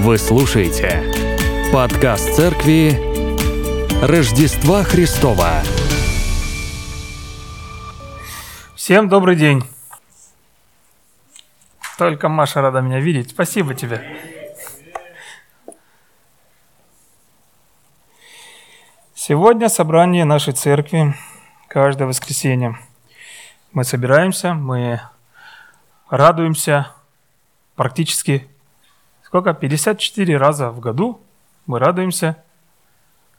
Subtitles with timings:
[0.00, 1.02] Вы слушаете
[1.72, 2.92] подкаст церкви
[4.00, 5.60] Рождества Христова.
[8.76, 9.64] Всем добрый день.
[11.98, 13.30] Только Маша рада меня видеть.
[13.30, 14.16] Спасибо тебе.
[19.14, 21.16] Сегодня собрание нашей церкви
[21.66, 22.78] каждое воскресенье.
[23.72, 25.00] Мы собираемся, мы
[26.08, 26.92] радуемся
[27.74, 28.48] практически
[29.28, 29.52] сколько?
[29.52, 31.20] 54 раза в году
[31.66, 32.36] мы радуемся,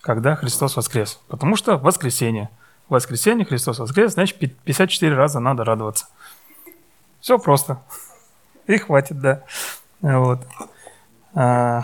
[0.02, 1.20] когда Христос воскрес.
[1.27, 2.49] Потому что воскресенье.
[2.88, 6.05] В воскресенье Христос воскрес, значит 54 раза надо радоваться.
[7.20, 7.81] Все просто.
[8.67, 9.43] И хватит, да.
[10.02, 10.45] Вот.
[11.34, 11.84] А,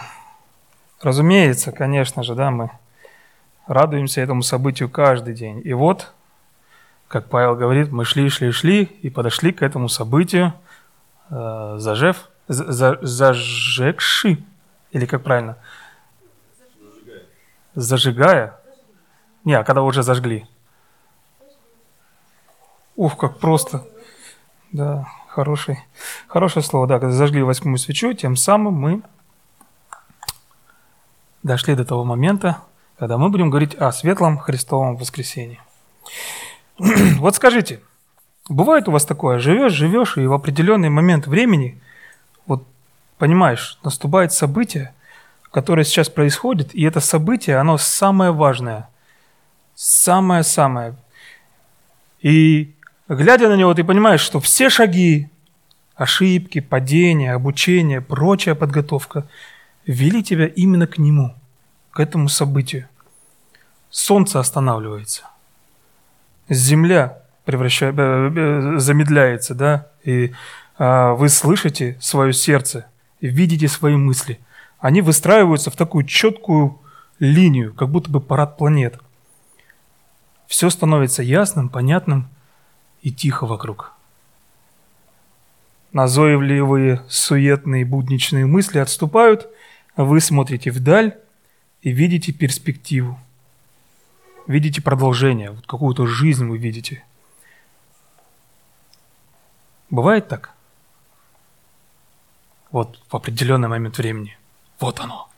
[1.02, 2.70] разумеется, конечно же, да, мы
[3.66, 5.62] радуемся этому событию каждый день.
[5.64, 6.14] И вот,
[7.08, 10.54] как Павел говорит, мы шли, шли, шли и подошли к этому событию,
[11.32, 14.44] э, зажев, за, зажегши,
[14.92, 15.58] или как правильно?
[16.80, 17.24] Зажигая.
[17.76, 18.60] Зажигая.
[19.44, 20.48] Не, а когда уже зажгли.
[22.96, 23.86] Ух, как просто.
[24.72, 25.80] Да, хороший,
[26.28, 26.88] хорошее слово.
[26.88, 29.02] Да, когда зажгли восьмую свечу, тем самым мы
[31.44, 32.58] дошли до того момента,
[32.98, 35.60] когда мы будем говорить о светлом Христовом воскресении.
[37.20, 37.82] вот скажите,
[38.50, 41.82] бывает у вас такое, живешь, живешь, и в определенный момент времени,
[43.18, 44.94] понимаешь, наступает событие,
[45.52, 48.90] которое сейчас происходит, и это событие, оно самое важное,
[49.76, 50.96] самое-самое.
[52.22, 52.76] И
[53.08, 55.30] глядя на него, ты понимаешь, что все шаги,
[55.96, 59.28] ошибки, падения, обучение, прочая подготовка
[59.86, 61.36] вели тебя именно к нему–
[61.96, 62.90] к этому событию.
[63.90, 65.24] Солнце останавливается.
[66.50, 70.34] Земля превращает, э, э, замедляется, да, и
[70.78, 72.88] а, вы слышите свое сердце,
[73.28, 74.40] видите свои мысли.
[74.80, 76.80] Они выстраиваются в такую четкую
[77.20, 79.00] линию, как будто бы парад планет.
[80.48, 82.28] Все становится ясным, понятным
[83.02, 83.94] и тихо вокруг.
[85.92, 89.48] Назойливые, суетные, будничные мысли отступают,
[89.96, 91.18] вы смотрите вдаль,
[91.86, 93.20] и видите перспективу,
[94.48, 97.04] видите продолжение, вот какую-то жизнь вы видите.
[99.92, 100.55] Бывает так?
[102.76, 104.38] Вот в определенный момент времени.
[104.82, 105.30] Вот оно.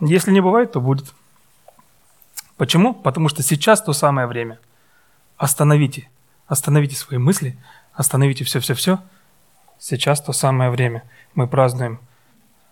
[0.00, 1.04] Если не бывает, то будет.
[2.56, 2.94] Почему?
[2.94, 4.58] Потому что сейчас то самое время.
[5.36, 6.08] Остановите.
[6.48, 7.56] Остановите свои мысли.
[7.92, 8.98] Остановите все-все-все.
[9.78, 11.04] Сейчас то самое время.
[11.36, 12.00] Мы празднуем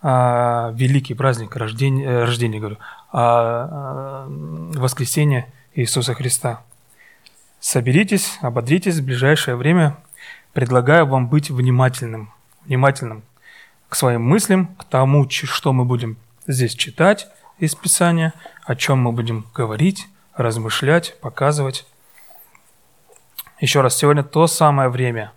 [0.00, 2.78] а, великий праздник рождения, э, рождения говорю,
[3.12, 4.26] а, а,
[4.80, 6.64] воскресения Иисуса Христа.
[7.60, 9.96] Соберитесь, ободритесь в ближайшее время.
[10.52, 12.32] Предлагаю вам быть внимательным,
[12.66, 13.24] внимательным
[13.88, 19.12] к своим мыслям, к тому, что мы будем здесь читать из Писания, о чем мы
[19.12, 21.86] будем говорить, размышлять, показывать.
[23.60, 25.32] Еще раз, сегодня то самое время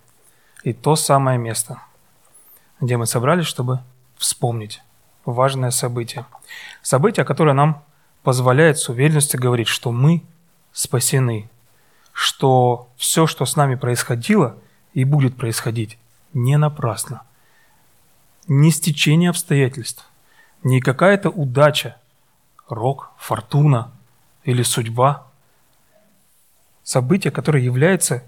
[0.63, 1.79] и то самое место,
[2.81, 3.79] где мы собрались, чтобы
[4.17, 4.81] вспомнить
[5.23, 6.25] важное событие.
[6.81, 7.83] Событие, которое нам
[8.23, 10.23] позволяет с уверенностью говорить, что мы
[10.73, 11.49] спасены,
[12.11, 14.57] что все, что с нами происходило
[14.95, 15.99] и будет происходить,
[16.33, 17.21] не напрасно.
[18.47, 20.09] Не стечение обстоятельств,
[20.63, 21.97] не какая-то удача,
[22.69, 23.91] рок, фортуна
[24.43, 25.27] или судьба.
[26.83, 28.23] Событие, которое является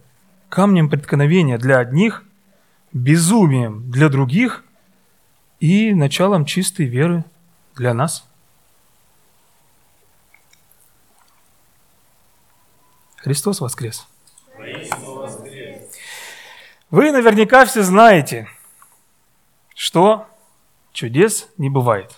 [0.49, 2.23] камнем преткновения для одних,
[2.91, 4.65] безумием для других
[5.59, 7.23] и началом чистой веры
[7.75, 8.27] для нас.
[13.17, 14.05] Христос воскрес.
[16.89, 18.47] Вы наверняка все знаете,
[19.75, 20.27] что
[20.93, 22.11] чудес не бывает.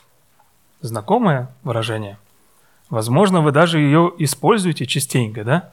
[0.81, 2.17] Знакомое выражение.
[2.89, 5.71] Возможно, вы даже ее используете частенько, да?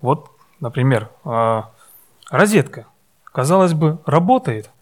[0.00, 1.70] Вот, например, а,
[2.30, 2.86] розетка.
[3.24, 4.70] Казалось бы, работает–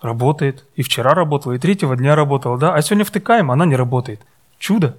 [0.00, 0.64] Работает.
[0.76, 2.74] И вчера работала, и третьего дня работала, да?
[2.74, 4.20] А сегодня втыкаем, она не работает.
[4.58, 4.96] Чудо.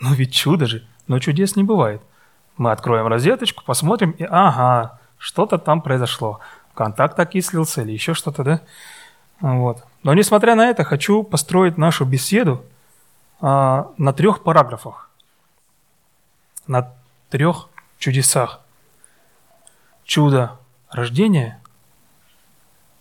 [0.00, 0.86] Ну ведь чудо же.
[1.06, 2.00] Но чудес не бывает.
[2.56, 6.40] Мы откроем розеточку, посмотрим, и ага, что-то там произошло.
[6.74, 8.60] Контакт окислился или еще что-то, да?
[9.40, 9.82] Вот.
[10.02, 12.62] Но несмотря на это, хочу построить нашу беседу
[13.40, 15.08] а, на трех параграфах.
[16.66, 16.92] На
[17.30, 18.60] трех чудесах.
[20.04, 20.58] Чудо
[20.90, 21.58] рождения–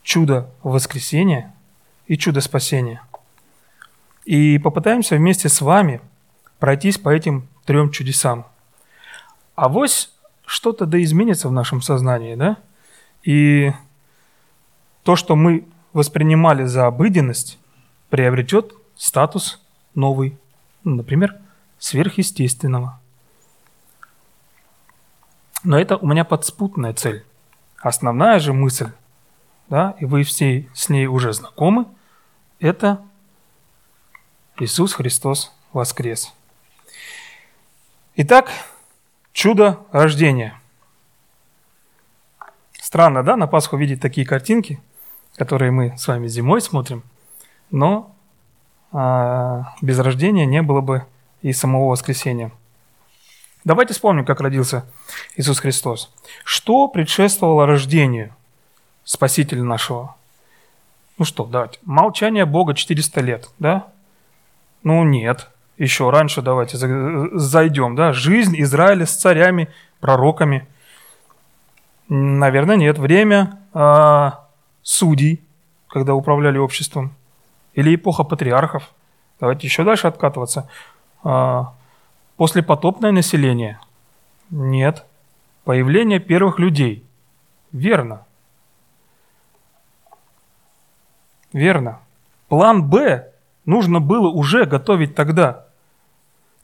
[0.01, 1.53] чудо воскресения
[2.07, 3.01] и чудо спасения.
[4.23, 5.99] И попытаемся вместе с вами
[6.59, 8.45] пройтись по этим трем чудесам.
[9.55, 10.13] А вось
[10.45, 12.57] что-то да изменится в нашем сознании, да?
[13.23, 13.71] И
[15.03, 17.59] то, что мы воспринимали за обыденность,
[18.09, 19.61] приобретет статус
[19.95, 20.37] новый,
[20.83, 21.37] ну, например,
[21.79, 22.99] сверхъестественного.
[25.63, 27.25] Но это у меня подспутная цель.
[27.79, 28.91] Основная же мысль,
[29.69, 31.85] да, и вы все с ней уже знакомы,
[32.59, 33.01] это
[34.57, 36.33] Иисус Христос воскрес.
[38.15, 38.51] Итак,
[39.33, 40.59] чудо рождения.
[42.79, 44.79] Странно, да, на Пасху видеть такие картинки,
[45.35, 47.03] которые мы с вами зимой смотрим,
[47.71, 48.15] но
[48.91, 51.05] а, без рождения не было бы
[51.41, 52.51] и самого воскресения.
[53.63, 54.85] Давайте вспомним, как родился
[55.35, 56.13] Иисус Христос.
[56.43, 58.35] Что предшествовало рождению
[59.03, 60.15] Спасителя нашего?
[61.17, 61.79] Ну что, давайте.
[61.83, 63.87] Молчание Бога 400 лет, да?
[64.83, 65.49] Ну нет.
[65.77, 68.13] Еще раньше давайте зайдем, да?
[68.13, 70.67] Жизнь Израиля с царями, пророками.
[72.09, 72.97] Наверное, нет.
[72.99, 74.47] Время а,
[74.83, 75.43] судей,
[75.87, 77.15] когда управляли обществом.
[77.73, 78.93] Или эпоха патриархов.
[79.39, 80.69] Давайте еще дальше откатываться.
[81.23, 81.73] А,
[82.37, 83.79] Послепотопное население?
[84.49, 85.05] Нет.
[85.63, 87.05] Появление первых людей?
[87.71, 88.25] Верно.
[91.53, 91.99] Верно.
[92.49, 93.32] План «Б»
[93.65, 95.67] нужно было уже готовить тогда,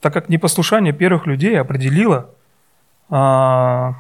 [0.01, 2.29] так как непослушание первых людей определило,
[3.09, 3.95] а,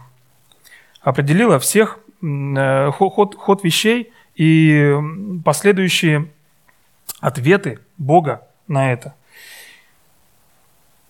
[1.01, 4.95] определило всех э, ход, ход вещей и
[5.43, 6.31] последующие
[7.19, 9.15] ответы Бога на это.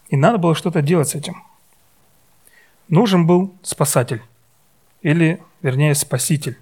[0.10, 1.44] И надо было что-то делать с этим.
[2.88, 4.24] Нужен был спасатель.
[5.02, 6.58] Или, вернее, спаситель.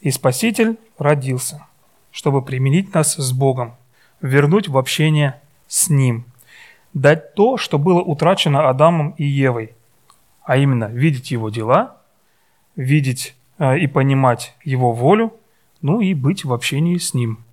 [0.00, 1.66] И спаситель родился,
[2.10, 3.76] чтобы применить нас с Богом,
[4.20, 6.24] вернуть в общение с Ним,
[6.94, 9.74] дать то, что было утрачено Адамом и Евой,
[10.42, 11.96] а именно видеть Его дела,
[12.74, 15.34] видеть э, и понимать Его волю,
[15.82, 17.44] ну и быть в общении с Ним.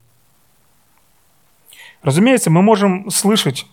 [2.01, 3.65] Разумеется, мы можем слышать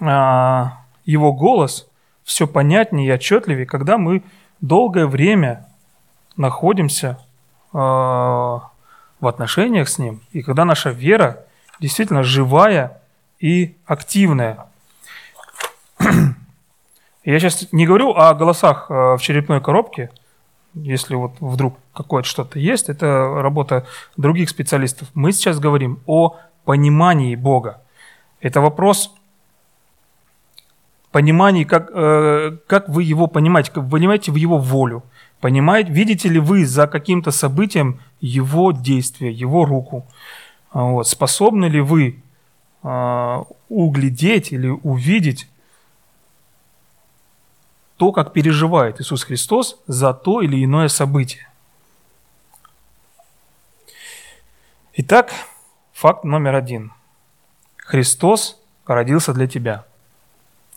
[0.00, 1.88] а, его голос
[2.24, 4.22] все понятнее и отчетливее, когда мы
[4.60, 5.66] долгое время
[6.36, 7.18] находимся
[7.72, 8.70] а,
[9.20, 11.44] в отношениях с Ним, и когда наша вера
[11.80, 13.00] действительно живая
[13.38, 14.66] и активная.
[17.24, 20.10] Я сейчас не говорю о голосах а, в черепной коробке,
[20.74, 23.86] если вот вдруг какое-то что-то есть, это работа
[24.16, 25.08] других специалистов.
[25.14, 27.82] Мы сейчас говорим о понимании Бога.
[28.40, 29.12] Это вопрос
[31.10, 35.02] понимании, как, э, как вы его понимаете, как вы понимаете в его волю.
[35.40, 40.06] Понимаете, видите ли вы за каким-то событием его действие, его руку?
[40.70, 41.08] А, вот.
[41.08, 42.22] Способны ли вы
[42.82, 45.48] э, углядеть или увидеть
[47.96, 51.48] то, как переживает Иисус Христос за то или иное событие?
[54.94, 55.32] Итак,
[55.92, 56.92] факт номер один.
[57.76, 59.84] Христос родился для тебя–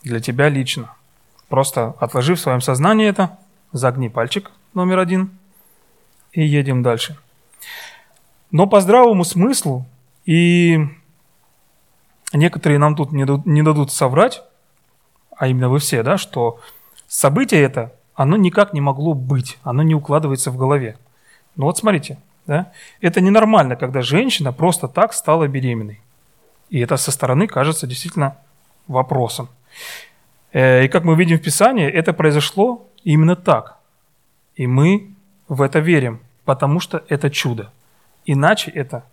[0.04, 0.94] для тебя лично.
[1.48, 3.38] Просто отложи в своем сознании это,
[3.72, 5.38] загни пальчик номер один
[6.32, 7.18] и едем дальше.
[8.52, 9.86] Но по здравому смыслу,
[10.26, 10.80] и
[12.34, 14.44] некоторые нам тут не дадут, не дадут соврать,
[15.38, 16.60] а именно вы все, да, что
[17.08, 20.98] событие это, оно никак не могло быть, оно не укладывается в голове.
[21.56, 26.02] Ну вот смотрите, да, это ненормально, когда женщина просто так стала беременной.
[26.70, 28.38] И это со стороны кажется действительно
[28.88, 29.50] вопросом.
[30.54, 33.78] Э, и как мы видим в Писании, это произошло именно так.
[34.56, 35.14] И мы
[35.48, 37.72] в это верим, потому что это чудо.
[38.34, 39.04] Иначе это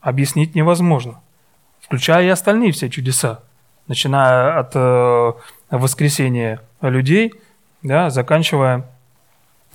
[0.00, 1.20] объяснить невозможно,
[1.80, 3.42] включая и остальные все чудеса,
[3.88, 5.32] начиная от э,
[5.68, 7.34] воскресения людей,
[7.82, 8.88] да, заканчивая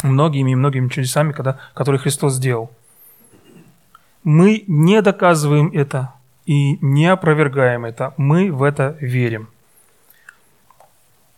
[0.04, 2.72] многими и многими чудесами, когда, которые Христос сделал.
[4.24, 6.14] Мы не доказываем это
[6.46, 9.50] и не опровергаем это, мы в это верим.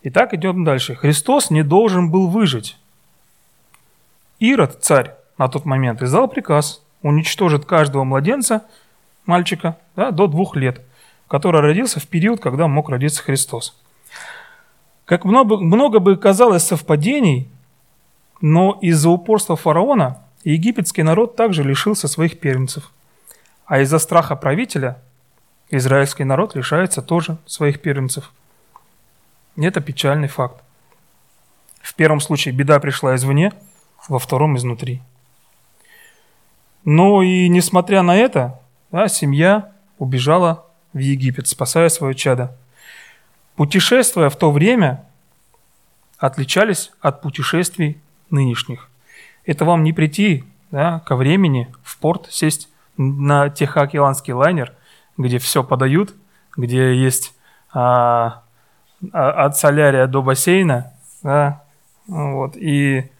[0.04, 0.94] Итак, идем дальше.
[0.94, 2.78] Христос не должен был выжить.
[4.38, 8.64] Ирод, царь, на тот момент издал приказ уничтожить каждого младенца,
[9.26, 10.80] мальчика, да, до двух лет,
[11.28, 13.76] который родился в период, когда мог родиться Христос.
[15.04, 17.48] Как много, много бы казалось совпадений,
[18.40, 22.90] но из-за упорства фараона египетский народ также лишился своих первенцев.
[23.66, 24.98] А из-за страха правителя
[25.70, 28.32] израильский народ лишается тоже своих первенцев–
[29.64, 30.62] это печальный факт.
[31.80, 33.52] В первом случае беда пришла извне,
[34.08, 35.02] во втором изнутри.
[36.86, 38.60] Но и несмотря на это,
[38.92, 42.56] да, семья убежала в Египет, спасая свое чадо.
[43.56, 45.04] Путешествия в то время
[46.16, 48.00] отличались от путешествий
[48.30, 48.88] нынешних.
[49.44, 54.72] Это вам не прийти да, ко времени в порт сесть на Тихоокеанский лайнер,
[55.16, 56.14] где все подают,
[56.56, 57.34] где есть
[57.74, 58.44] а,
[59.12, 60.92] а, от солярия до бассейна,
[61.24, 61.64] да,
[62.06, 63.10] вот, и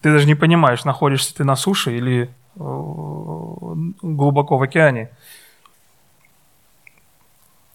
[0.00, 5.10] ты даже не понимаешь, находишься ты на суше или глубоко в океане.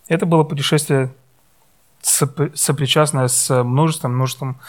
[0.08, 1.14] Это было путешествие
[2.02, 4.60] сопричастное с множеством, множеством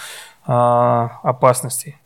[0.46, 1.96] э, опасностей.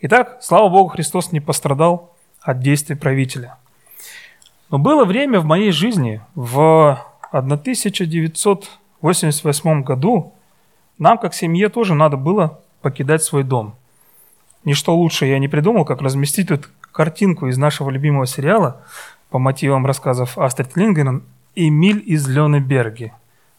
[0.00, 3.56] Итак, слава Богу, Христос не пострадал от действий правителя.
[4.70, 10.32] Но было время в моей жизни, в 1988 году,
[10.98, 13.76] нам, как семье, тоже надо было покидать свой дом.
[14.68, 18.82] Ничто лучше я не придумал, как разместить тут картинку из нашего любимого сериала
[19.30, 23.14] по мотивам рассказов Астрид Лингрен «Эмиль из Лёнеберги»,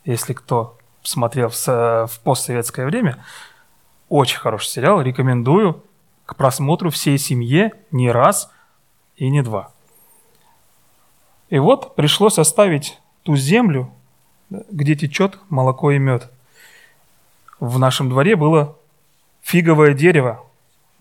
[0.05, 3.25] если кто смотрел в, постсоветское время.
[4.07, 5.83] Очень хороший сериал, рекомендую
[6.27, 8.51] к просмотру всей семье не раз
[9.15, 9.71] и не два.
[11.49, 13.91] И вот пришлось оставить ту землю,
[14.51, 16.31] где течет молоко и мед.
[17.59, 18.77] В нашем дворе было
[19.41, 20.45] фиговое дерево.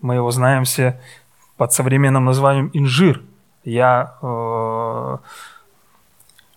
[0.01, 0.99] Мы его знаем все
[1.57, 3.21] под современным названием инжир.
[3.63, 5.17] Я э,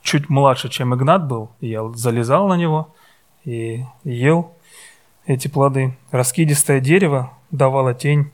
[0.02, 2.94] чуть младше, чем Игнат был, я залезал на него
[3.44, 4.54] и ел
[5.26, 5.96] эти плоды.
[6.11, 8.30] Раскидистое дерево давало тень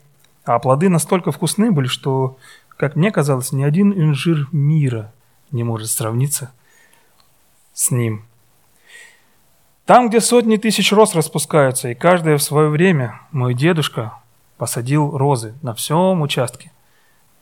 [0.49, 2.39] а плоды настолько вкусны были, что,
[2.69, 5.13] как мне казалось, ни один инжир мира
[5.51, 6.51] не может сравниться
[7.71, 8.25] с ним.
[9.85, 14.17] Там, где сотни тысяч роз распускаются, и каждая в свое время, мой дедушка
[14.59, 16.71] посадил розы на всем участке.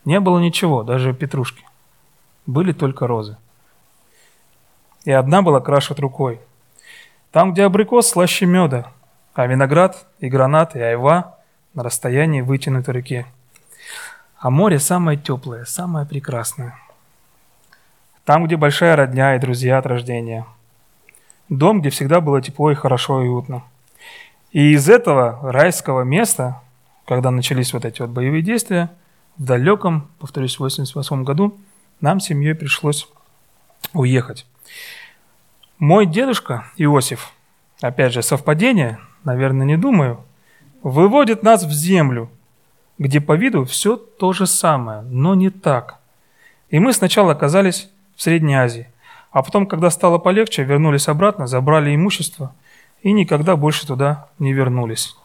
[0.06, 1.66] Не было ничего, даже петрушки.
[2.46, 3.38] Были только розы.
[5.04, 6.40] И одна была крашет рукой.
[7.32, 8.94] Там, где абрикос слаще меда,
[9.34, 11.38] а виноград и гранат и айва
[11.74, 13.26] на расстоянии вытянутой руки.
[14.38, 16.76] А море самое теплое, самое прекрасное.
[18.26, 20.46] Там, где большая родня и друзья от рождения.
[21.50, 23.64] Дом, где всегда было тепло и хорошо и уютно.
[24.52, 26.62] И из этого райского места,
[27.08, 28.92] когда начались вот эти вот боевые действия,
[29.38, 31.58] в далеком, повторюсь, в 88 году,
[32.02, 33.08] нам семьей пришлось
[33.94, 34.46] уехать.
[35.80, 37.32] Мой дедушка Иосиф,
[37.82, 40.26] опять же, совпадение, наверное, не думаю,
[40.84, 42.30] выводит нас в землю,
[42.98, 46.00] где по виду все то же самое, но не так.
[46.70, 48.90] И мы сначала оказались в Средней Азии,
[49.32, 52.54] а потом, когда стало полегче, вернулись обратно, забрали имущество
[53.02, 55.16] и никогда больше туда не вернулись.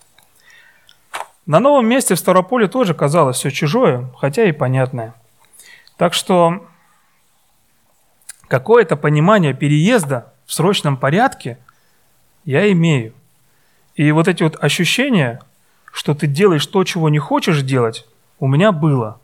[1.46, 5.14] На новом месте в Старополе тоже казалось все чужое, хотя и понятное.
[5.96, 6.64] Так что
[8.46, 11.58] какое-то понимание переезда в срочном порядке
[12.44, 13.12] я имею.
[13.94, 15.42] И вот эти вот ощущения,
[15.92, 18.06] что ты делаешь то, чего не хочешь делать,
[18.38, 19.18] у меня было.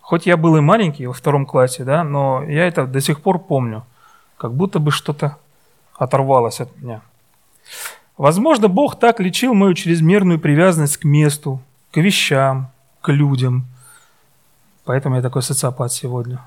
[0.00, 3.40] Хоть я был и маленький во втором классе, да, но я это до сих пор
[3.40, 3.84] помню.
[4.36, 5.36] Как будто бы что-то
[5.96, 7.02] оторвалось от меня.
[8.18, 12.70] Возможно, Бог так лечил мою чрезмерную привязанность к месту, к вещам,
[13.00, 13.66] к людям.
[14.84, 16.40] Поэтому я такой социопат сегодня.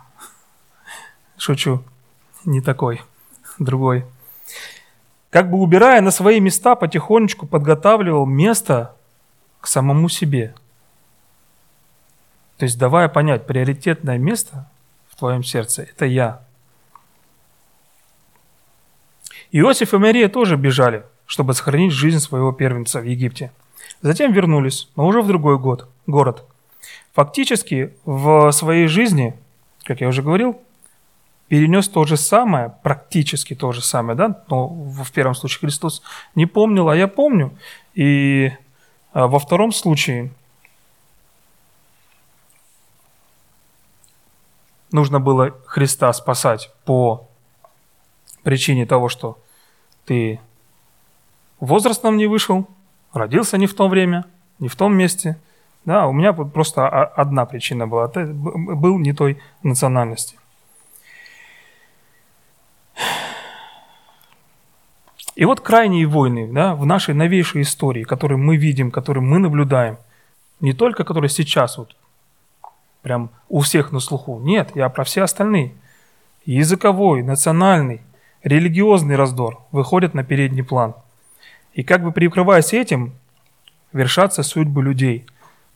[1.38, 1.84] Шучу.
[2.46, 3.02] Не такой.
[3.58, 4.06] Другой
[5.32, 8.94] как бы убирая на свои места, потихонечку подготавливал место
[9.62, 10.54] к самому себе.
[12.58, 14.70] То есть давая понять, приоритетное место
[15.10, 16.44] в твоем сердце– это я.
[19.52, 23.54] Иосиф и Мария тоже бежали, чтобы сохранить жизнь своего первенца в Египте.
[24.02, 26.44] Затем вернулись, но уже в другой год, город.
[27.14, 29.34] Фактически в своей жизни,
[29.86, 30.62] как я уже говорил,
[31.48, 36.02] перенес то же самое, практически то же самое, да, но в первом случае Христос
[36.36, 37.58] не помнил, а я помню.
[37.94, 38.52] И
[39.14, 40.34] а, во втором случае
[44.92, 47.30] нужно было Христа спасать по
[48.44, 49.40] причине того, что
[50.04, 50.42] ты
[51.62, 52.68] возрастом не вышел,
[53.14, 54.26] родился не в то время,
[54.60, 55.38] не в том месте.
[55.86, 60.38] Да, у меня просто одна причина была, был не той национальности.
[65.36, 69.98] И вот крайние войны да, в нашей новейшей истории, которые мы видим, которые мы наблюдаем,
[70.60, 71.96] не только которые сейчас вот
[73.02, 75.74] прям у всех на слуху, нет, я про все остальные.
[76.46, 78.02] Языковой, национальный,
[78.44, 80.94] религиозный раздор выходят на передний план.
[81.74, 83.14] И как бы прикрываясь этим,
[83.94, 85.26] вершатся судьбы людей.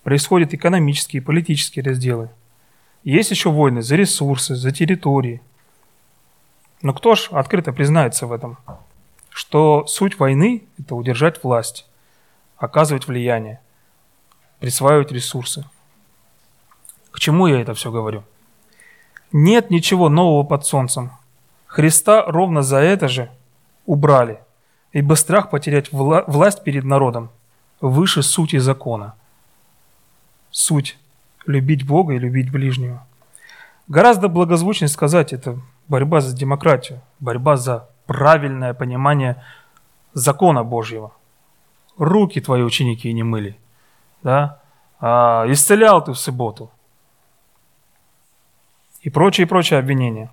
[0.03, 2.29] Происходят экономические и политические разделы.
[3.03, 5.41] Есть еще войны за ресурсы, за территории.
[6.81, 8.57] Но кто ж открыто признается в этом?
[9.35, 11.85] что суть войны– это удержать власть,
[12.55, 13.59] оказывать влияние,
[14.61, 15.65] присваивать ресурсы.
[17.19, 18.23] чему я это все говорю?
[19.33, 21.11] Нет ничего нового под солнцем.
[21.67, 23.29] Христа ровно за это же
[23.85, 24.39] убрали,
[24.95, 27.29] ибо страх потерять вла- власть перед народом
[27.81, 29.13] выше сути закона.
[30.51, 30.97] Суть–
[31.45, 33.05] любить Бога и любить ближнего.
[33.89, 35.59] Гораздо благозвучнее сказать– это
[35.89, 39.43] борьба за демократию, борьба за правильное понимание
[40.13, 41.11] закона Божьего.
[41.97, 43.57] Руки твои ученики не мыли,
[44.23, 44.61] да?
[45.01, 46.71] а, исцелял ты в субботу.
[49.01, 50.31] И прочие, прочие обвинения.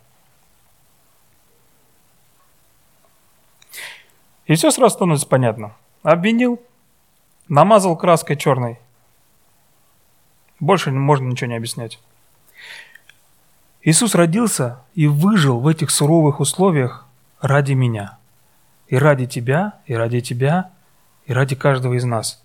[4.47, 5.75] И все сразу становится понятно.
[6.03, 6.61] Обвинил,
[7.49, 8.79] намазал краской черной.
[10.59, 11.99] Больше можно ничего не объяснять.
[13.83, 17.07] Иисус родился и выжил в этих суровых условиях
[17.41, 18.19] ради меня.
[18.87, 20.71] И ради тебя, и ради тебя,
[21.27, 22.43] и ради каждого из нас.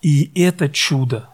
[0.00, 1.28] И это чудо.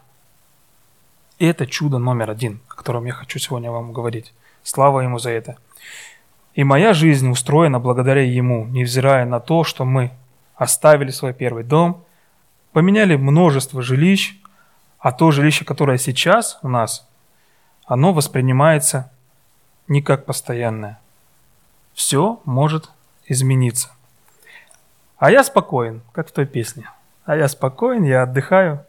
[1.39, 4.33] Это чудо номер один, о котором я хочу сегодня вам говорить.
[4.63, 5.57] Слава Ему за это.
[6.57, 10.09] И моя жизнь устроена благодаря Ему, невзирая на то, что мы
[10.55, 12.03] оставили свой первый дом,
[12.71, 14.41] поменяли множество жилищ,
[14.97, 17.07] а то жилище, которое сейчас у нас,
[17.85, 19.11] оно воспринимается
[19.87, 20.99] не как постоянное.
[21.93, 22.89] Все может
[23.27, 23.91] измениться.
[25.19, 26.89] А я спокоен, как в той песне.
[27.25, 28.83] А я спокоен, я отдыхаю,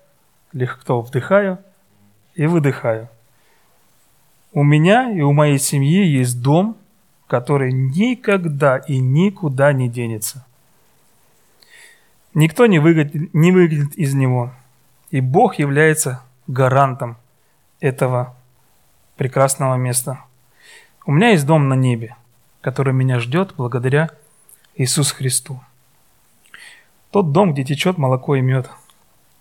[0.54, 1.58] легко вдыхаю
[2.34, 3.10] и выдыхаю.
[4.54, 6.78] У меня и у моей семьи есть дом,
[7.28, 10.44] который никогда и никуда не денется.
[12.35, 14.52] Никто не выгонит, не выгонит из него.
[15.11, 17.16] И Бог является гарантом
[17.80, 18.35] этого
[19.16, 20.25] прекрасного места.
[21.06, 22.16] У меня есть дом на небе,
[22.61, 24.11] который меня ждет благодаря
[24.75, 25.61] Иисусу Христу.
[27.11, 28.70] Тот дом, где течет молоко и мед,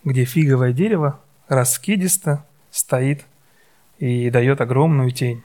[0.03, 3.25] где фиговое дерево раскидисто стоит
[3.99, 5.43] и дает огромную тень,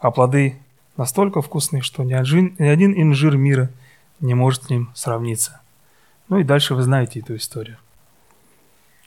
[0.00, 0.58] а плоды
[0.98, 3.70] настолько вкусные, что ни один, ни один инжир мира
[4.20, 5.60] не может с ним сравниться.
[6.28, 7.78] Ну и дальше вы знаете эту историю.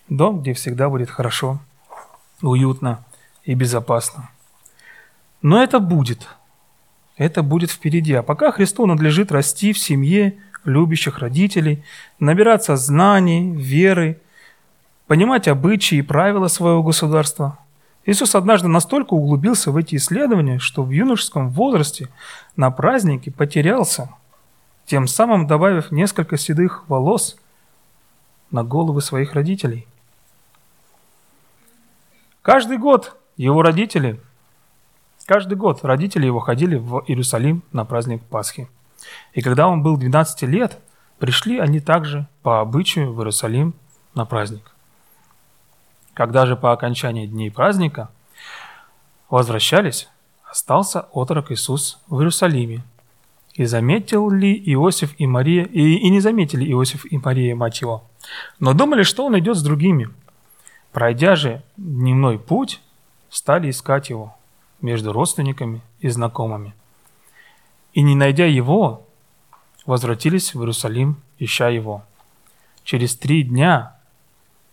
[0.10, 1.60] Дом, где всегда будет хорошо,
[2.41, 3.06] уютно
[3.43, 4.30] и безопасно.
[5.43, 6.27] Но это будет.
[7.17, 8.13] Это будет впереди.
[8.13, 11.84] А пока Христу надлежит расти в семье любящих родителей,
[12.19, 14.19] набираться знаний, веры,
[15.08, 17.58] понимать обычаи и правила своего государства.
[18.05, 22.09] Иисус однажды настолько углубился в эти исследования, что в юношеском возрасте
[22.55, 24.09] на празднике потерялся,
[24.85, 27.37] тем самым добавив несколько седых волос
[28.49, 29.87] на головы своих родителей.
[32.41, 34.19] Каждый год его родители,
[35.25, 38.67] каждый год родители его ходили в Иерусалим на праздник Пасхи.
[39.33, 40.79] И когда он был 12 лет,
[41.19, 43.75] пришли они также по обычаю в Иерусалим
[44.15, 44.71] на праздник.
[46.13, 48.10] Когда же по окончании дней праздника
[49.30, 50.10] возвращались,
[50.43, 52.84] остался отрок Иисус в Иерусалиме.
[53.54, 58.04] И заметил ли Иосиф и Мария, и, и не заметили Иосиф и Мария, мать его,
[58.60, 60.10] но думали, что он идет с другими.
[60.91, 62.82] Пройдя же дневной путь,
[63.30, 64.36] стали искать его
[64.82, 66.74] между родственниками и знакомыми.
[67.93, 69.06] И не найдя его,
[69.86, 72.04] возвратились в Иерусалим, ища его.
[72.84, 73.97] Через три дня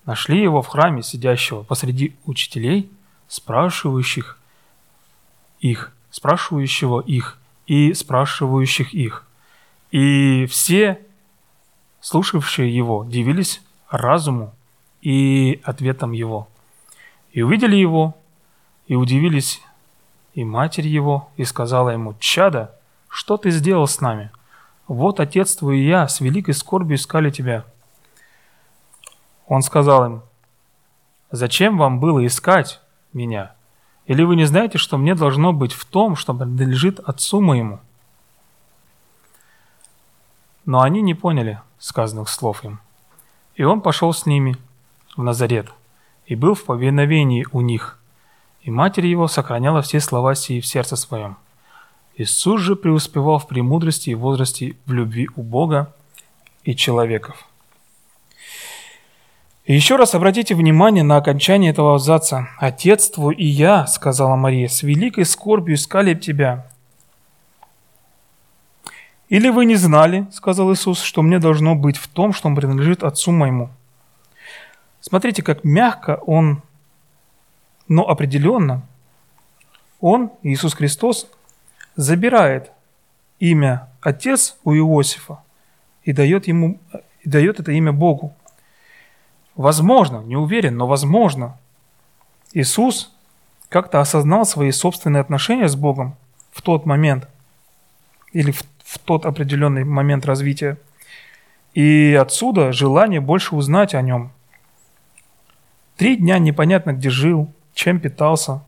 [0.09, 2.91] нашли его в храме, сидящего посреди учителей,
[3.29, 4.39] спрашивающих
[5.61, 9.27] их, спрашивающего их и спрашивающих их.
[9.91, 10.99] И все,
[12.01, 14.55] слушавшие его, дивились разуму
[15.03, 16.49] и ответом его.
[17.33, 18.17] И увидели его,
[18.87, 19.61] и удивились
[20.33, 22.75] и матерь его, и сказала ему, «Чада,
[23.11, 24.31] что ты сделал с нами?
[24.87, 27.67] Вот отец твой и я с великой скорбью искали тебя».
[29.49, 30.23] Он сказал им,
[31.31, 32.81] «Зачем вам было искать
[33.13, 33.55] меня?
[34.07, 37.81] Или вы не знаете, что мне должно быть в том, что принадлежит отцу моему?»
[40.65, 42.81] Но они не поняли сказанных слов им.
[43.57, 44.57] И он пошел с ними
[45.17, 45.73] в Назарет
[46.27, 47.99] и был в повиновении у них.
[48.63, 51.39] И матерь его сохраняла все слова сии в сердце своем.
[52.17, 55.95] Иисус же преуспевал в премудрости и возрасте в любви у Бога
[56.65, 57.48] и человеков.
[59.69, 62.49] Еще раз обратите внимание на окончание этого абзаца.
[62.57, 66.67] «Отец твой и я,— сказала Мария,— с великой скорбью искали тебя».
[69.29, 73.03] «Или вы не знали,— сказал Иисус,— что мне должно быть в том, что он принадлежит
[73.03, 73.69] Отцу моему?»
[75.01, 76.63] Смотрите, как мягко он,
[77.89, 78.81] но определенно,
[80.01, 81.31] он, Иисус Христос,
[81.95, 82.73] забирает
[83.39, 85.43] имя Отец у Иосифа
[86.05, 86.81] и дает, ему,
[87.21, 88.35] и дает это имя Богу.
[89.59, 91.59] Возможно, не уверен, но возможно,
[92.53, 93.13] Иисус
[93.69, 96.15] как-то осознал свои собственные отношения с Богом
[96.53, 97.29] в тот момент
[98.33, 100.79] или в, в тот определенный момент развития.
[101.75, 104.31] И отсюда желание больше узнать о нем.
[105.97, 108.63] Три дня непонятно где жил, чем питался.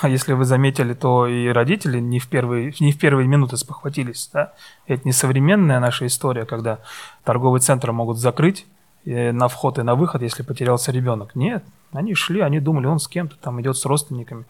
[0.00, 4.30] А если вы заметили, то и родители не в первые, не в первые минуты спохватились.
[4.32, 4.54] Да?
[4.86, 6.78] Это не современная наша история, когда
[7.24, 8.64] торговый центр могут закрыть
[9.06, 11.34] на вход и на выход, если потерялся ребенок.
[11.34, 14.44] Нет, они шли, они думали, он с кем-то там идет с родственниками.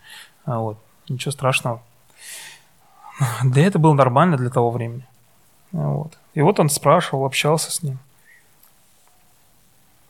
[0.44, 1.82] А вот, ничего страшного.
[3.44, 5.06] Да это было нормально для того времени.
[5.72, 6.18] А вот.
[6.34, 7.98] И вот он спрашивал, общался с ним.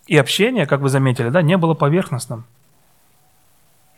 [0.07, 2.45] И общение, как вы заметили, да, не было поверхностным.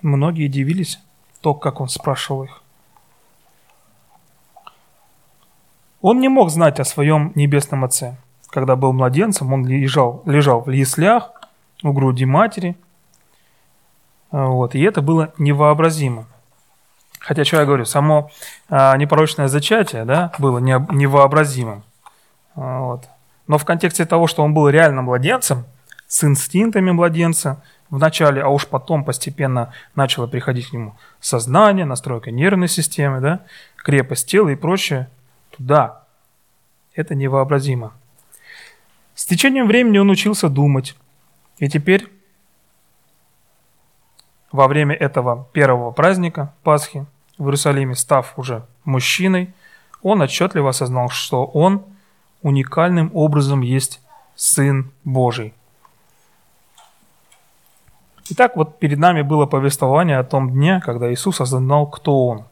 [0.00, 0.98] Многие удивились
[1.40, 2.62] то, как он спрашивал их.
[6.00, 8.16] Он не мог знать о своем небесном отце.
[8.50, 11.32] Когда был младенцем, он лежал, лежал в яслях
[11.82, 12.76] у груди матери.
[14.30, 16.26] Вот, и это было невообразимо.
[17.20, 18.30] Хотя, что я говорю, само
[18.68, 21.82] а, непорочное зачатие да, было не, невообразимым.
[22.54, 23.08] Вот.
[23.46, 25.64] Но в контексте того, что он был реально младенцем,
[26.06, 32.68] с инстинктами младенца, вначале, а уж потом постепенно начало приходить к нему сознание, настройка нервной
[32.68, 33.40] системы, да,
[33.76, 35.08] крепость тела и прочее,
[35.50, 36.04] туда.
[36.94, 37.92] Это невообразимо.
[39.18, 40.94] С течением времени он учился думать.
[41.58, 42.06] И теперь,
[44.52, 47.04] во время этого первого праздника Пасхи
[47.36, 49.52] в Иерусалиме, став уже мужчиной,
[50.02, 51.82] он отчетливо осознал, что он
[52.42, 54.00] уникальным образом есть
[54.36, 55.52] Сын Божий.
[58.30, 62.44] Итак, вот перед нами было повествование о том дне, когда Иисус осознал, кто Он.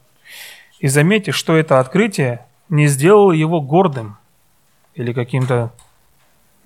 [0.80, 4.16] И заметьте, что это открытие не сделало его гордым
[4.94, 5.70] или каким-то,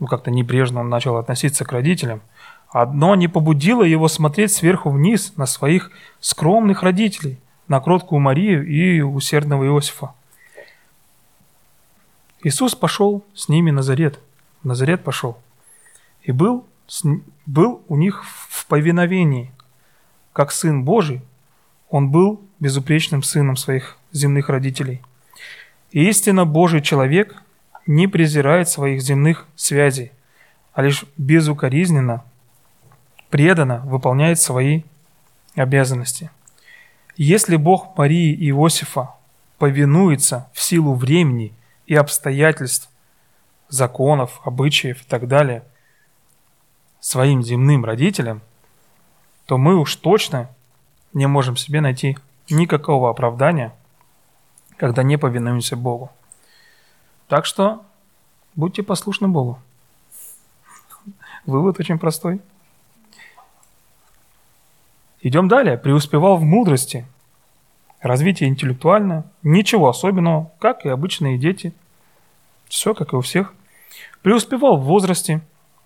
[0.01, 2.23] ну как-то небрежно он начал относиться к родителям.
[2.71, 9.01] Одно не побудило его смотреть сверху вниз на своих скромных родителей, на кроткую Марию и
[9.01, 10.15] усердного Иосифа.
[12.43, 14.19] Иисус пошел с ними на Назарет.
[14.63, 15.39] Назарет пошел.
[16.23, 16.67] И был
[17.47, 19.53] был у них в повиновении.
[20.33, 21.23] Как Сын Божий,
[21.89, 25.03] он был безупречным сыном своих земных родителей.
[25.91, 27.43] И истинно Божий человек
[27.91, 30.13] не презирает своих земных связей,
[30.73, 32.25] а лишь безукоризненно,
[33.31, 34.83] преданно выполняет свои
[35.57, 36.31] обязанности.
[37.17, 39.15] Если Бог Марии и Иосифа
[39.59, 41.53] повинуется в силу времени
[41.87, 42.89] и обстоятельств,
[43.69, 45.65] законов, обычаев и так далее–
[47.01, 48.43] своим земным родителям,
[49.47, 50.51] то мы уж точно
[51.13, 52.17] не можем себе найти
[52.49, 53.75] никакого оправдания,
[54.77, 56.11] когда не повинуемся Богу.
[57.31, 57.85] Так что
[58.57, 59.61] будьте послушны Богу.
[61.47, 62.41] Вывод очень простой.
[65.21, 65.79] Идем далее.
[65.79, 67.07] Преуспевал в мудрости,
[68.01, 71.73] развитие интеллектуальное, ничего особенного, как и обычные дети.
[72.67, 73.55] Все, как и у всех.
[74.23, 75.41] Преуспевал в возрасте,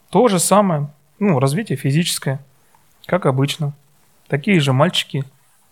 [0.08, 2.42] то же самое, ну, развитие физическое,
[3.04, 3.74] как обычно.
[4.28, 5.24] Такие же мальчики,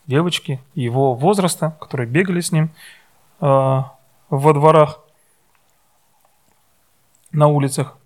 [0.07, 2.69] девочки его возраста, которые бегали с ним
[3.41, 3.47] э,
[4.29, 5.02] во дворах,
[7.33, 7.97] на улицах,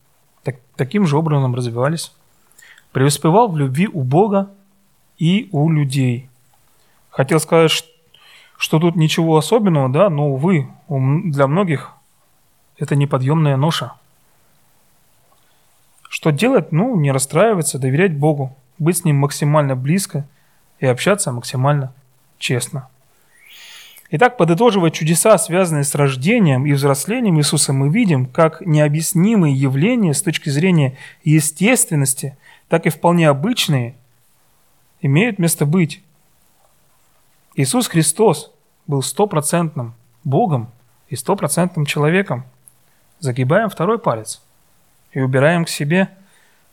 [0.43, 2.13] так, таким же образом развивались.
[2.93, 4.51] Преуспевал в любви у Бога
[5.19, 6.29] и у людей.
[7.11, 7.89] Хотел сказать, что,
[8.57, 11.93] что тут ничего особенного, да, но, увы, для многих
[12.79, 13.93] это неподъемная ноша–
[16.17, 16.73] что делать?
[16.73, 20.27] Ну, не расстраиваться, доверять Богу, быть с Ним максимально близко
[20.79, 21.93] и общаться максимально
[22.39, 22.89] честно.
[24.11, 30.23] Итак, подытоживая чудеса, связанные с рождением и взрослением Иисуса, мы видим, как необъяснимые явления с
[30.23, 32.37] точки зрения естественности,
[32.69, 33.95] так и вполне обычные,
[35.01, 36.03] имеют место быть.
[37.55, 38.53] Иисус Христос
[38.87, 40.71] был стопроцентным Богом
[41.09, 42.45] и стопроцентным человеком.
[43.19, 44.43] Загибаем второй палец–
[45.17, 46.11] и убираем к себе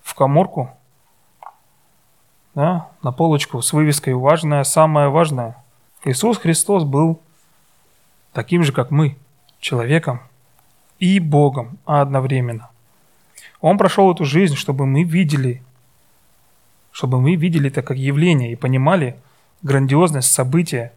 [0.01, 0.69] в коморку,
[2.55, 5.55] да, на полочку с вывеской «Важное, самое важное».
[6.03, 7.21] Иисус Христос был
[8.33, 9.17] таким же, как мы,
[9.59, 10.21] человеком
[10.99, 12.69] и Богом одновременно.
[13.61, 15.63] Он прошел эту жизнь, чтобы мы видели,
[16.91, 19.15] чтобы мы видели это как явление и понимали
[19.61, 20.91] грандиозность события,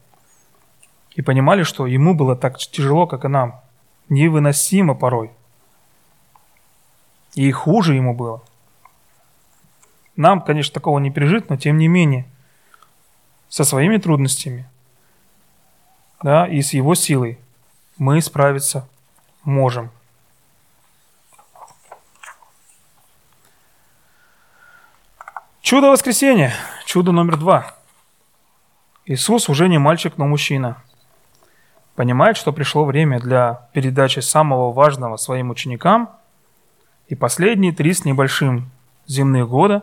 [1.15, 3.61] и понимали, что ему было так тяжело, как и нам,
[4.09, 5.31] невыносимо порой–
[7.37, 8.43] и хуже ему было.
[10.17, 12.27] Нам, конечно, такого не пережить, но тем не менее,
[13.51, 14.67] со своими трудностями,
[16.23, 17.39] да, и с его силой
[17.99, 18.89] мы справиться
[19.45, 19.91] можем.
[25.61, 26.53] Чудо воскресения.
[26.85, 27.75] Чудо номер два.
[29.05, 30.83] Иисус уже не мальчик, но мужчина.
[31.97, 36.11] Понимает, что пришло время для передачи самого важного своим ученикам,
[37.09, 38.71] и последние три с небольшим
[39.07, 39.83] земных года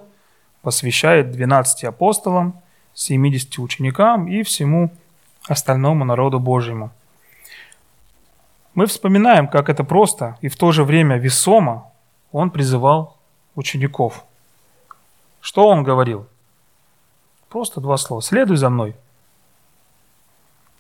[0.62, 2.62] посвящает 12 апостолам,
[2.93, 4.93] 70 ученикам и всему
[5.47, 6.91] остальному народу Божьему.
[8.73, 11.91] Мы вспоминаем, как это просто и в то же время весомо
[12.32, 13.17] он призывал
[13.56, 14.25] учеников.
[15.41, 16.27] Что он говорил?
[17.49, 18.21] Просто два слова.
[18.21, 18.95] Следуй за мной.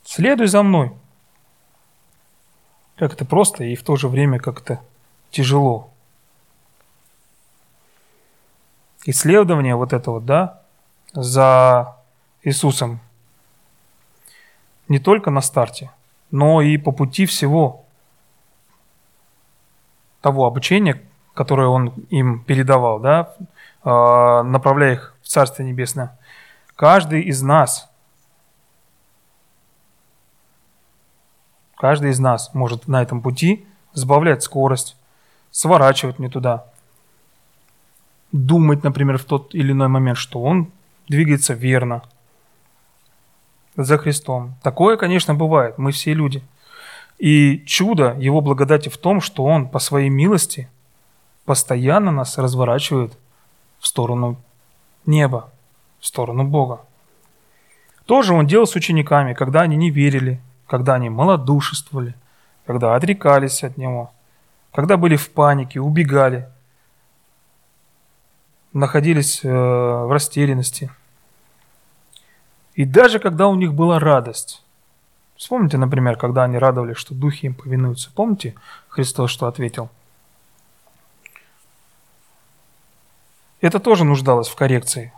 [0.03, 0.91] Следуй за мной.
[2.95, 4.81] Как это просто и в то же время как-то
[5.29, 5.89] тяжело.
[9.05, 10.61] Исследование вот это вот, да,
[11.11, 11.97] за
[12.41, 12.99] Иисусом
[14.93, 15.89] не только на старте,
[16.29, 17.83] но и по пути всего
[20.21, 21.01] того обучения,
[21.33, 23.33] которое он им передавал, да,
[23.83, 26.15] а, направляя их в Царство Небесное.
[26.75, 27.89] Каждый из нас,
[31.75, 34.95] каждый из нас может на этом пути сбавлять скорость,
[35.49, 36.65] сворачивать не туда,
[38.31, 40.71] думать, например, в тот или иной момент, что он
[41.07, 42.03] двигается верно–
[43.75, 44.55] за Христом.
[44.61, 45.77] Такое, конечно, бывает.
[45.77, 46.43] Мы все люди.
[47.17, 50.69] И чудо Его благодати в том, что Он по своей милости
[51.45, 53.17] постоянно нас разворачивает
[53.79, 54.37] в сторону
[55.05, 55.51] неба,
[55.99, 56.81] в сторону Бога.
[58.05, 62.15] Тоже Он делал с учениками, когда они не верили, когда они малодушествовали,
[62.65, 64.11] когда отрекались от Него,
[64.73, 66.49] когда были в панике, убегали,
[68.73, 70.91] находились э, в растерянности–
[72.75, 74.63] и даже когда у них была радость.
[75.35, 78.11] Вспомните, например, когда они радовались, что духи им повинуются.
[78.13, 78.55] Помните
[78.87, 79.89] Христос, что ответил?
[83.61, 85.13] Это тоже нуждалось в коррекции.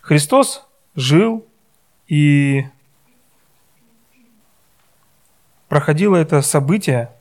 [0.00, 1.46] Христос жил
[2.06, 2.66] и
[5.68, 7.12] проходило это событие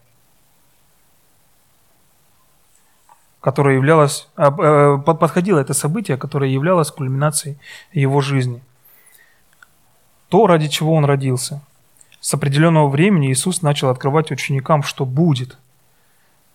[3.48, 7.58] которое являлось, э, подходило это событие, которое являлось кульминацией
[7.94, 8.62] его жизни.
[10.28, 11.62] То, ради чего он родился.
[12.20, 15.58] С определенного времени Иисус начал открывать ученикам, что будет.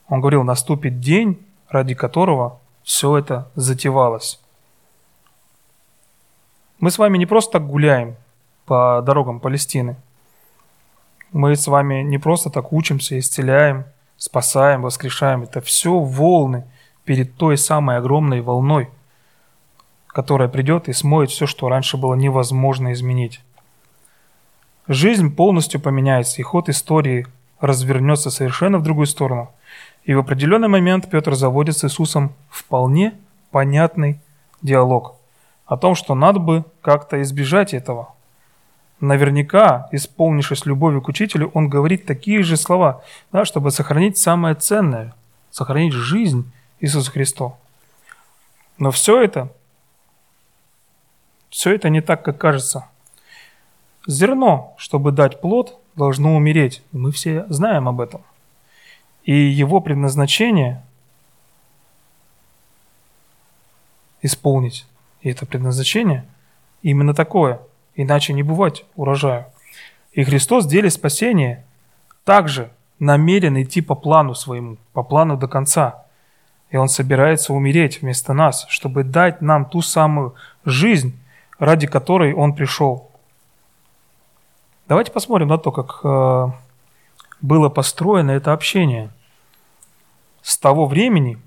[0.07, 1.39] Он говорил, наступит день,
[1.71, 4.39] ради которого все это затевалось.
[6.79, 8.17] Мы с вами не просто так гуляем
[8.67, 9.97] по дорогам Палестины.
[11.33, 13.87] Мы с вами не просто так учимся, исцеляем,
[14.19, 15.45] спасаем, воскрешаем.
[15.45, 16.67] Это все волны
[17.05, 18.89] перед той самой огромной волной,
[20.07, 23.41] которая придет и смоет все, что раньше было невозможно изменить.
[24.89, 27.27] Жизнь полностью поменяется, и ход истории
[27.61, 29.51] развернется совершенно в другую сторону.
[30.05, 33.15] И в определенный момент Петр заводит с Иисусом вполне
[33.51, 34.21] понятный
[34.61, 35.17] диалог
[35.67, 38.13] о том, что надо бы как-то избежать этого.
[39.01, 45.15] Наверняка, исполнившись любовью к учителю, он говорит такие же слова, да, чтобы сохранить самое ценное,
[45.51, 46.51] сохранить жизнь
[46.83, 47.57] Иисусу Христу.
[48.77, 49.51] Но все это,
[51.49, 52.89] все это не так, как кажется.
[54.07, 56.83] Зерно, чтобы дать плод, должно умереть.
[56.91, 58.23] Мы все знаем об этом.
[59.23, 60.85] И его предназначение
[64.21, 64.85] исполнить.
[65.21, 66.27] И это предназначение
[66.83, 67.61] именно такое.
[67.95, 69.47] Иначе не бывать урожаю.
[70.11, 71.65] И Христос в деле спасения
[72.25, 76.02] также намерен идти по плану своему, по плану до конца.
[76.73, 81.15] И Он собирается умереть вместо нас, чтобы дать нам ту самую жизнь,
[81.59, 83.11] ради которой Он пришел.
[84.89, 86.51] Давайте посмотрим на то, как э,
[87.43, 89.11] было построено это общение.
[90.41, 91.39] С того времени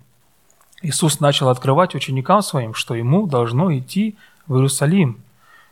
[0.84, 5.24] Иисус начал открывать ученикам своим, что Ему должно идти в Иерусалим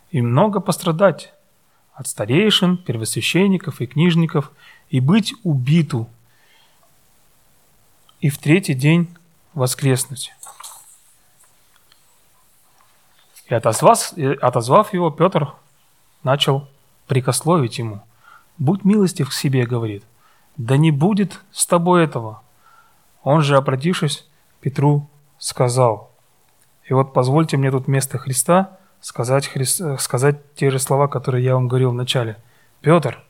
[0.10, 1.32] и много пострадать
[1.94, 4.52] от старейшин, первосвященников и книжников,
[4.90, 6.10] и быть убиту,
[8.20, 9.16] и в третий день
[9.54, 10.34] воскреснуть.
[13.48, 15.54] И отозвав, отозвав его, Петр
[16.24, 16.68] начал
[17.08, 18.02] прикословить ему.
[18.58, 20.04] «Будь милостив к себе»,— говорит,—
[20.58, 22.42] «да не будет с тобой этого».
[23.24, 24.28] Он же, обратившись,
[24.60, 26.12] Петру сказал.
[26.84, 31.56] И вот позвольте мне тут вместо Христа сказать, Христ, сказать те же слова, которые я
[31.56, 32.38] вам говорил в начале.
[32.82, 33.24] «Петр,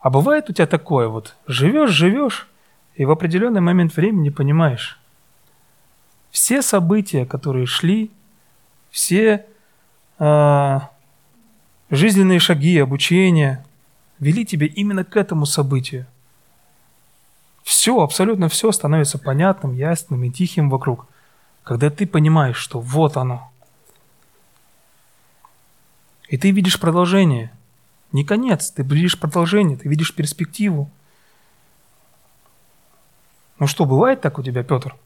[0.00, 2.48] а бывает у тебя такое вот, живешь, живешь,
[2.94, 5.00] и в определенный момент времени понимаешь,
[6.34, 8.10] все события, которые шли,
[8.90, 9.46] все
[10.18, 10.78] э,
[11.90, 13.64] жизненные шаги, обучение
[14.18, 16.06] вели тебя именно к этому событию.
[17.62, 21.06] Все, абсолютно все становится понятным, ясным и тихим вокруг.
[21.62, 23.52] когда ты понимаешь, что вот оно,
[26.28, 27.52] и ты видишь продолжение,
[28.10, 30.90] не конец, ты видишь продолжение, ты видишь перспективу.
[33.60, 34.96] Ну что, бывает так у тебя, Петр?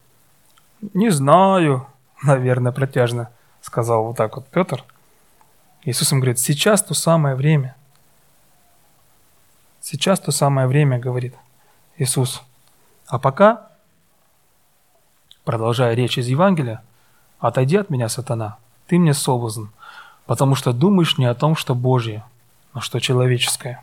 [0.80, 1.86] Не знаю,
[2.22, 4.84] наверное, протяжно сказал вот так вот Петр.
[5.84, 7.76] Иисус им говорит, сейчас то самое время.
[9.80, 11.34] Сейчас то самое время, говорит
[11.96, 12.42] Иисус.
[13.06, 13.70] А пока,
[15.44, 16.82] продолжая речь из Евангелия,
[17.38, 19.66] отойди от меня, сатана, ты мне соблазн,
[20.26, 22.24] потому что думаешь не о том, что Божье,
[22.74, 23.82] но что человеческое.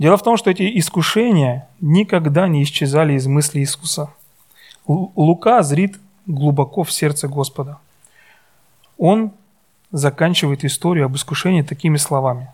[0.00, 4.08] Дело в том, что эти искушения никогда не исчезали из мысли Иисуса.
[4.86, 7.78] Лука зрит глубоко в сердце Господа.
[8.96, 9.32] Он
[9.92, 12.50] заканчивает историю об искушении такими словами.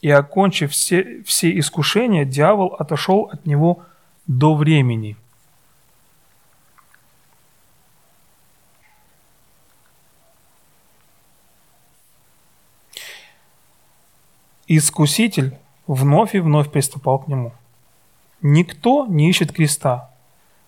[0.00, 3.82] «И окончив все, все искушения, дьявол отошел от него
[4.28, 5.16] до времени».
[14.68, 17.52] Искуситель вновь и вновь приступал к нему.
[18.42, 20.10] Никто не ищет креста,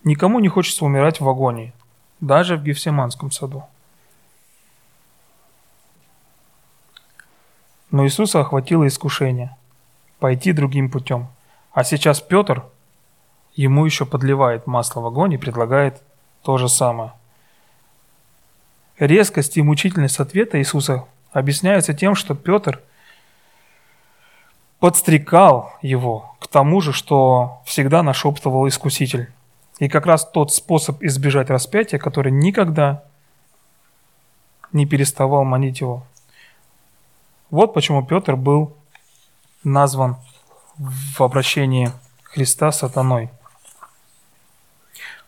[0.04, 1.72] никому не хочется умирать в агонии,
[2.20, 3.64] даже в Гефсиманском саду.
[7.90, 9.56] Но Иисуса охватило искушение
[10.18, 11.28] пойти другим путем.
[11.72, 12.64] А сейчас Петр
[13.54, 16.02] ему еще подливает масло в огонь и предлагает
[16.42, 17.12] то же самое.
[18.98, 22.82] Резкость и мучительность ответа Иисуса объясняется тем, что Петр–
[24.80, 29.32] подстрекал его к тому же, что всегда нашептывал Искуситель.
[29.78, 33.04] И как раз тот способ избежать распятия, который никогда
[34.72, 36.04] не переставал манить его.
[37.50, 38.76] Вот почему Петр был
[39.64, 40.16] назван
[40.76, 41.90] в обращении
[42.22, 43.30] Христа сатаной.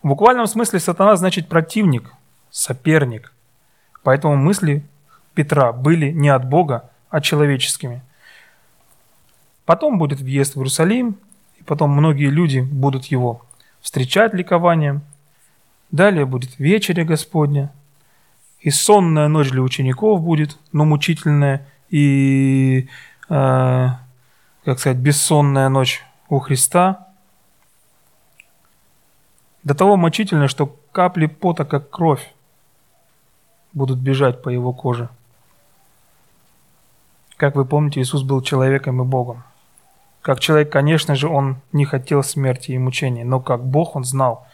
[0.03, 2.13] В буквальном смысле сатана значит противник,
[2.51, 3.33] соперник.
[4.03, 4.85] Поэтому мысли
[5.35, 8.03] Петра были не от Бога, а человеческими–
[9.71, 11.17] Потом будет въезд в Иерусалим,
[11.57, 13.43] и потом многие люди будут его
[13.81, 15.03] встречать ликованием.
[15.93, 17.73] Далее будет вечеря Господня,
[18.59, 22.89] и сонная ночь для учеников будет, но мучительная, и,
[23.29, 23.89] э,
[24.65, 27.07] как сказать, бессонная ночь у Христа.
[29.63, 32.35] До того мучительно, что капли пота, как кровь,
[33.73, 35.11] будут бежать по его коже.
[37.37, 39.45] Как вы помните, Иисус был человеком и Богом.
[40.23, 44.47] Как человек, конечно же, он не хотел смерти и мучений, но как Бог он знал,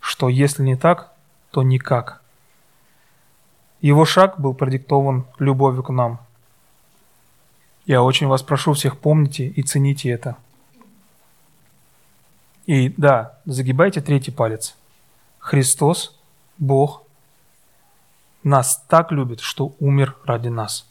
[0.00, 1.12] что если не так,
[1.50, 2.20] то никак.
[3.80, 6.18] Его шаг был продиктован любовью к нам.
[7.86, 10.36] Я очень вас прошу всех помните и цените это.
[12.66, 14.74] И да, загибайте третий палец.
[15.38, 16.18] Христос,
[16.56, 17.02] Бог,
[18.42, 20.86] нас так любит, что умер ради нас.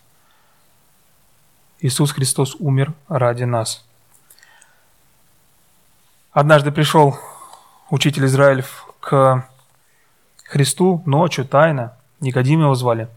[1.79, 3.85] Иисус Христос умер ради нас.
[6.33, 7.15] Однажды пришел
[7.91, 9.47] учитель Израилев к
[10.45, 13.07] Христу ночью, тайно, Никодим его звали.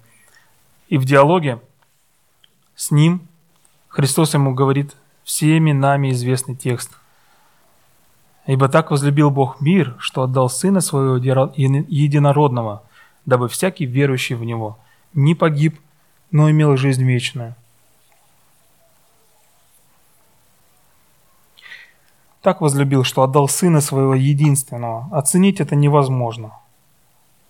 [0.89, 1.61] И в диалоге
[2.75, 3.27] с ним
[3.89, 6.91] Христос ему говорит всеми нами известный текст.
[8.45, 12.83] «Ибо так возлюбил Бог мир, что отдал Сына Своего Единородного,
[13.25, 14.79] дабы всякий верующий в Него
[15.15, 15.81] не погиб,
[16.31, 17.57] но имел жизнь вечную».
[22.47, 25.09] Так возлюбил, что отдал Сына Своего Единственного.
[25.11, 26.53] Оценить это невозможно.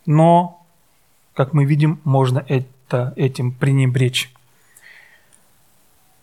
[0.06, 0.64] Но,
[1.34, 4.32] как мы видим, можно это, этим пренебречь.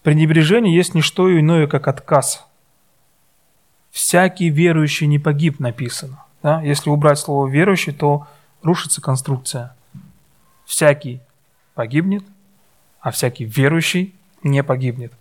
[0.02, 2.48] Пренебрежение есть не что иное, как отказ.
[3.92, 6.26] «Всякий верующий не погиб» написано.
[6.42, 6.60] Да?
[6.64, 8.26] Если убрать слово «верующий», то
[8.64, 9.76] рушится конструкция.
[10.66, 11.22] Всякий
[11.76, 12.24] погибнет,
[13.02, 15.14] а всякий верующий не погибнет.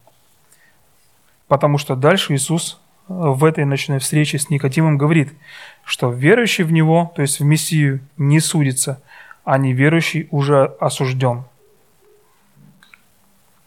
[1.49, 2.79] Потому что дальше Иисус
[3.13, 5.33] в этой ночной встрече с Никодимом говорит,
[5.85, 9.03] что верующий в Него, то есть в Мессию, не судится,
[9.45, 11.45] а неверующий уже осужден.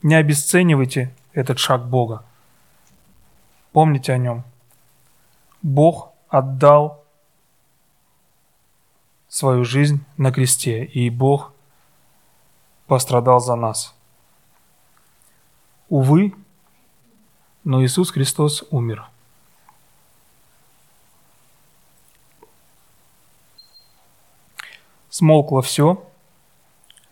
[0.02, 2.24] Не обесценивайте этот шаг Бога.
[3.72, 4.44] Помните о нем.
[5.62, 7.04] Бог отдал
[9.28, 11.54] свою жизнь на кресте, и Бог
[12.88, 13.96] пострадал за нас.
[15.90, 16.34] Увы,
[17.64, 19.08] но Иисус Христос умер–
[25.18, 26.04] Смолкло все,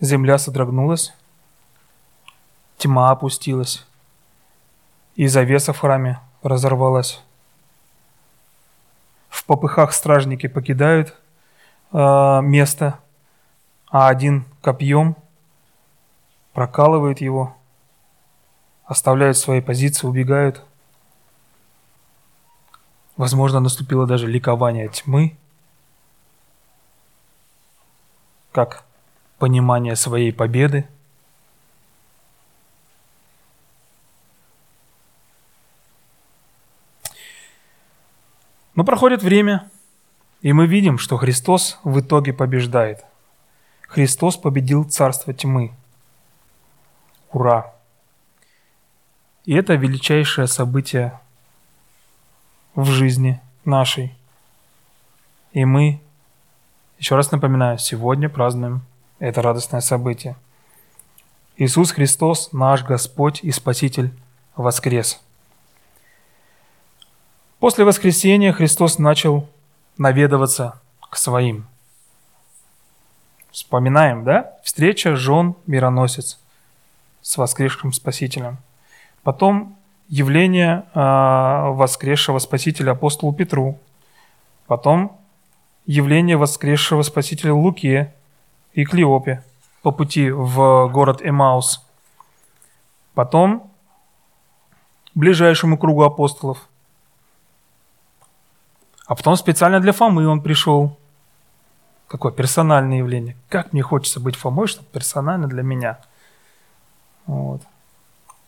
[0.01, 1.13] земля содрогнулась,
[2.75, 3.85] тьма опустилась,
[5.15, 7.23] и завеса в храме разорвалась.
[9.29, 11.17] В попыхах стражники покидают
[11.93, 12.99] э, место,
[13.87, 15.15] а один копьем
[16.51, 17.55] прокалывает его,
[18.83, 20.61] оставляют свои позиции, убегают.
[23.15, 25.37] Возможно, наступило даже ликование тьмы,
[28.53, 28.85] как
[29.39, 30.87] понимание своей победы.
[38.75, 39.69] Но проходит время,
[40.41, 43.03] и мы видим, что Христос в итоге побеждает.
[43.87, 45.73] Христос победил царство тьмы.
[47.31, 47.73] Ура!
[49.45, 51.19] И это величайшее событие
[52.75, 54.15] в жизни нашей.
[55.51, 56.01] И мы,
[57.03, 58.81] еще раз напоминаю, сегодня празднуем
[59.19, 60.37] это радостное событие.
[61.57, 64.13] Иисус Христос, наш Господь и Спаситель,
[64.55, 65.21] воскрес.
[67.59, 69.49] После воскресения Христос начал
[69.97, 70.79] наведываться
[71.09, 71.67] к своим.
[73.51, 74.53] Вспоминаем, да?
[74.63, 76.39] Встреча жен мироносец
[77.21, 78.59] с воскресшим Спасителем.
[79.23, 79.77] Потом
[80.07, 83.77] явление э, воскресшего Спасителя апостолу Петру.
[84.67, 85.19] Потом
[85.85, 88.13] явление воскресшего Спасителя Луке
[88.73, 89.43] и Клеопе
[89.81, 91.85] по пути в город Эмаус.
[93.13, 93.71] Потом
[95.13, 96.67] ближайшему кругу апостолов–
[99.05, 100.97] а потом специально для Фомы он пришел.
[102.07, 103.35] Какое персональное явление.
[103.49, 105.99] Как мне хочется быть Фомой, чтобы персонально для меня.
[107.25, 107.61] Вот.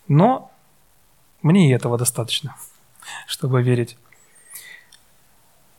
[0.07, 0.51] Но
[1.41, 2.55] мне и этого достаточно,
[3.27, 3.97] чтобы верить.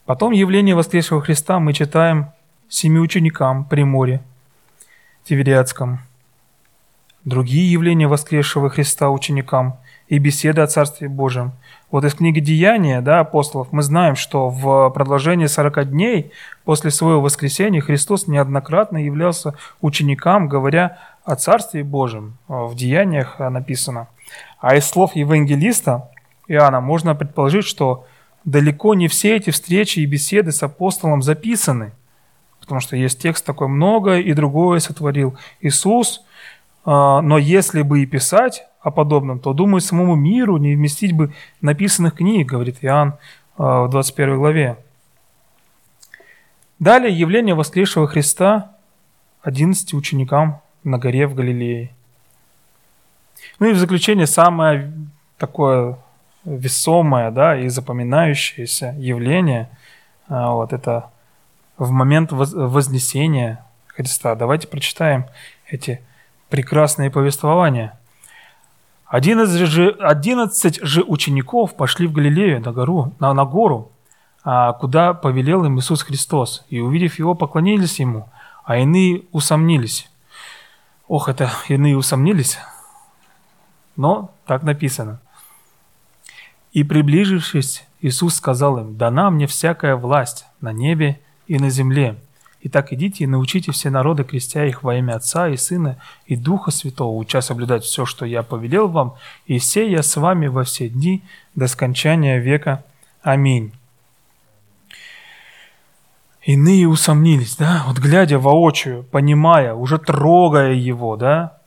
[0.07, 2.33] Потом явление воскресшего Христа мы читаем
[2.69, 4.23] семи ученикам при море
[5.25, 6.01] Тивериадском.
[7.25, 9.79] Другие явления воскресшего Христа ученикам
[10.09, 11.53] и беседы о Царстве Божьем–
[11.89, 16.33] вот из книги «Деяния» да, апостолов мы знаем, что в продолжении 40 дней
[16.65, 22.39] после своего воскресения Христос неоднократно являлся ученикам, говоря о Царстве Божьем.
[22.49, 24.09] В Деяниях написано.
[24.59, 26.11] А из слов евангелиста
[26.49, 28.05] Иоанна можно предположить, что
[28.47, 31.93] далеко не все эти встречи и беседы с апостолом записаны,
[32.61, 36.23] потому что есть текст такой «многое и другое сотворил Иисус»,
[36.87, 41.33] а, но если бы и писать, о подобном, то, думаю, самому миру не вместить бы
[41.61, 43.15] написанных книг, говорит Иоанн
[43.59, 44.79] а, в 21 главе.
[46.79, 48.77] Далее явление воскресшего Христа
[49.43, 51.91] 11 ученикам на горе в Галилее.
[53.59, 54.93] Ну и в заключение самое
[55.37, 55.99] такое
[56.47, 59.69] весомое да, и запоминающееся явление,
[60.29, 61.11] а, вот это
[61.77, 64.35] в момент вознесения Христа.
[64.35, 65.27] Давайте прочитаем
[65.69, 66.01] эти
[66.49, 67.99] прекрасные повествования–
[69.07, 73.93] Одиннадцать же, одиннадцать же учеников пошли в Галилею на гору, на, на гору,
[74.43, 78.29] а, куда повелел им Иисус Христос, и, увидев его, поклонились ему,
[78.65, 80.11] а иные усомнились.
[81.07, 82.59] Ох, это иные усомнились,
[83.95, 85.21] но так написано.
[86.77, 92.17] И приближившись, Иисус сказал им, «Дана мне всякая власть на небе и на земле.
[92.61, 95.97] Итак, идите и научите все народы, крестя их во имя Отца и Сына
[96.27, 99.15] и Духа Святого, уча соблюдать все, что я повелел вам,
[99.47, 101.25] и все я с вами во все дни
[101.55, 102.85] до скончания века.
[103.23, 103.73] Аминь.
[106.43, 111.59] Иные усомнились, да, вот глядя воочию, понимая, уже трогая его, да.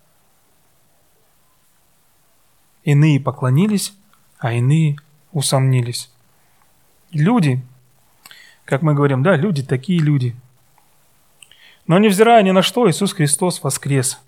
[2.84, 3.95] Иные поклонились,
[4.39, 4.97] а иные
[5.31, 6.11] усомнились.
[7.11, 7.61] Люди,
[8.65, 10.35] как мы говорим, да, люди такие люди–
[11.89, 14.19] но невзирая ни на что, Иисус Христос воскрес.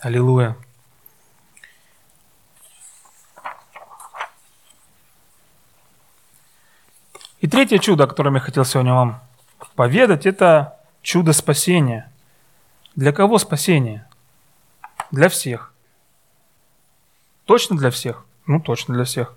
[0.00, 0.56] Аллилуйя.
[7.40, 9.20] И третье чудо, о котором я хотел сегодня вам
[9.74, 12.10] поведать, это чудо спасения.
[12.96, 14.08] Для кого спасение?
[15.10, 15.74] Для всех.
[17.44, 18.24] Точно для всех?
[18.46, 19.36] Ну, точно для всех.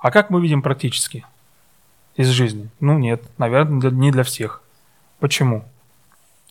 [0.00, 1.26] А как мы видим практически
[2.16, 2.70] из жизни?
[2.80, 4.62] Ну, нет, наверное, не для всех.
[5.18, 5.64] Почему?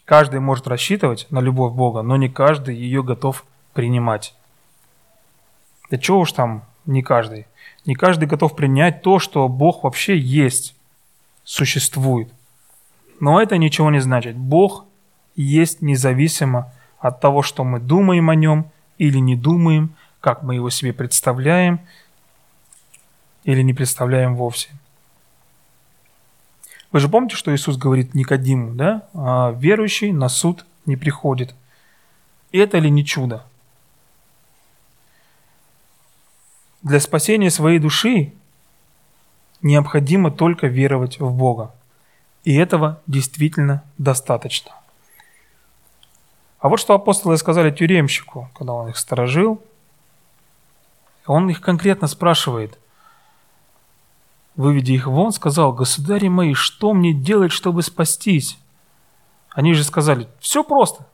[0.06, 3.44] Каждый может рассчитывать на любовь Бога, но не каждый ее готов
[3.74, 4.36] принимать.
[5.90, 7.48] Да чего уж там не каждый.
[7.86, 10.76] Не каждый готов принять то, что Бог вообще есть,
[11.44, 12.32] существует.
[13.20, 14.36] Но это ничего не значит.
[14.36, 14.86] Бог
[15.36, 20.70] есть независимо от того, что мы думаем о нем или не думаем, как мы его
[20.70, 21.80] себе представляем
[23.50, 24.70] или не представляем вовсе.
[26.92, 29.08] Вы же помните, что Иисус говорит Никодиму, да?
[29.16, 31.56] А, верующий на суд не приходит.
[32.52, 33.44] Это ли не чудо?
[36.84, 38.34] Для спасения своей души
[39.64, 41.74] необходимо только веровать в Бога.
[42.44, 44.74] И этого действительно достаточно.
[46.60, 49.60] А вот что апостолы сказали тюремщику, когда он их сторожил.
[51.26, 52.78] Он их конкретно спрашивает,
[54.60, 58.60] выведя их вон, сказал, «Государи мои, что мне делать, чтобы спастись?»
[59.52, 61.08] Они же сказали, все просто.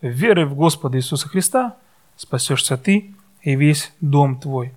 [0.00, 1.74] Верой в Господа Иисуса Христа
[2.16, 4.72] спасешься ты и весь дом твой.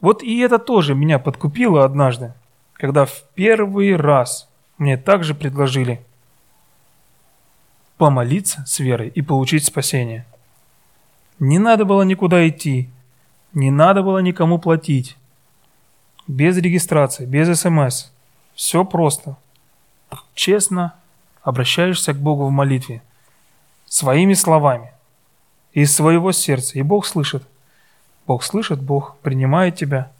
[0.00, 2.32] Вот и это тоже меня подкупило однажды,
[2.72, 6.04] когда в первый раз мне также предложили
[7.96, 10.26] помолиться с верой и получить спасение.
[11.38, 12.90] Не надо было никуда идти,
[13.54, 15.16] не надо было никому платить.
[16.28, 18.10] Без регистрации, без смс.
[18.54, 19.36] Все просто.
[20.34, 20.94] Честно
[21.42, 23.02] обращаешься к Богу в молитве.
[23.86, 24.92] Своими словами.
[25.72, 26.78] Из своего сердца.
[26.78, 27.42] И Бог слышит.
[28.26, 30.12] Бог слышит, Бог принимает тебя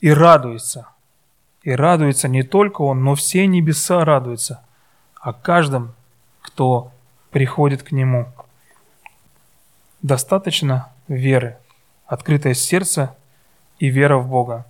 [0.00, 0.88] и радуется.
[1.62, 4.62] И радуется не только Он, но все небеса радуются
[5.20, 5.94] о каждом,
[6.40, 6.92] кто
[7.30, 8.26] приходит к Нему.
[10.00, 11.58] Достаточно веры,
[12.06, 13.14] открытое сердце
[13.78, 14.64] и вера в Бога.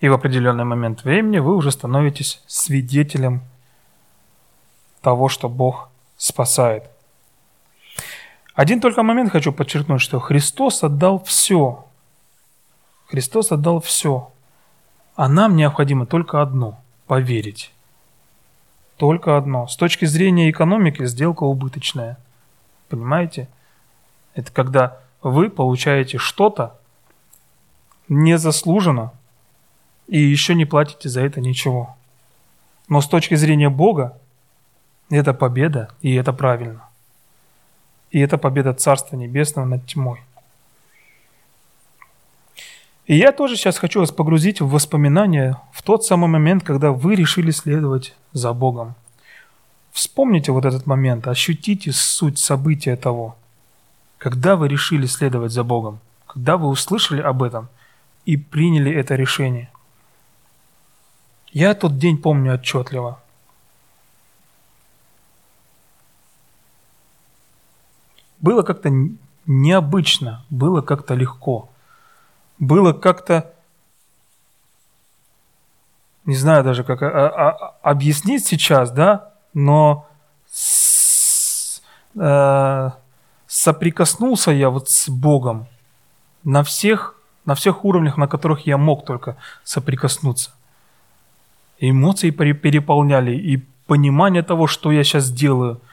[0.00, 3.42] И в определенный момент времени вы уже становитесь свидетелем
[5.00, 6.90] того, что Бог спасает.
[8.54, 11.86] Один только момент хочу подчеркнуть, что Христос отдал все.
[13.06, 14.32] Христос отдал все.
[15.14, 17.72] А нам необходимо только одно– поверить.
[18.96, 19.66] Только одно.
[19.66, 22.18] С точки зрения экономики сделка убыточная.
[22.88, 23.48] Понимаете?
[24.34, 26.78] Это когда вы получаете что-то
[28.08, 29.12] незаслуженно
[30.06, 31.96] и еще не платите за это ничего.
[32.88, 34.18] Но с точки зрения Бога
[35.10, 36.88] это победа, и это правильно.
[38.10, 40.20] И это победа Царства Небесного над тьмой.
[43.06, 47.14] И я тоже сейчас хочу вас погрузить в воспоминания в тот самый момент, когда вы
[47.14, 48.94] решили следовать за Богом.
[49.92, 53.36] Вспомните вот этот момент, ощутите суть события того,
[54.18, 57.68] когда вы решили следовать за Богом, когда вы услышали об этом
[58.24, 59.70] и приняли это решение.
[61.56, 63.18] Я тот день помню отчетливо.
[68.42, 68.90] Было как-то
[69.46, 71.70] необычно, было как-то легко.
[72.58, 73.54] Было как-то,
[76.26, 80.06] не знаю даже, как а, а, а, объяснить сейчас, да, но
[80.50, 81.80] с,
[82.16, 82.90] э,
[83.46, 85.68] соприкоснулся я вот с Богом
[86.44, 90.55] на всех, на всех уровнях, на которых я мог только соприкоснуться.
[91.78, 95.80] Эмоции переполняли, и понимание того, что я сейчас делаю–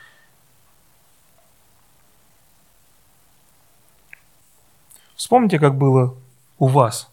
[5.23, 6.17] Вспомните, как было
[6.59, 7.09] у вас.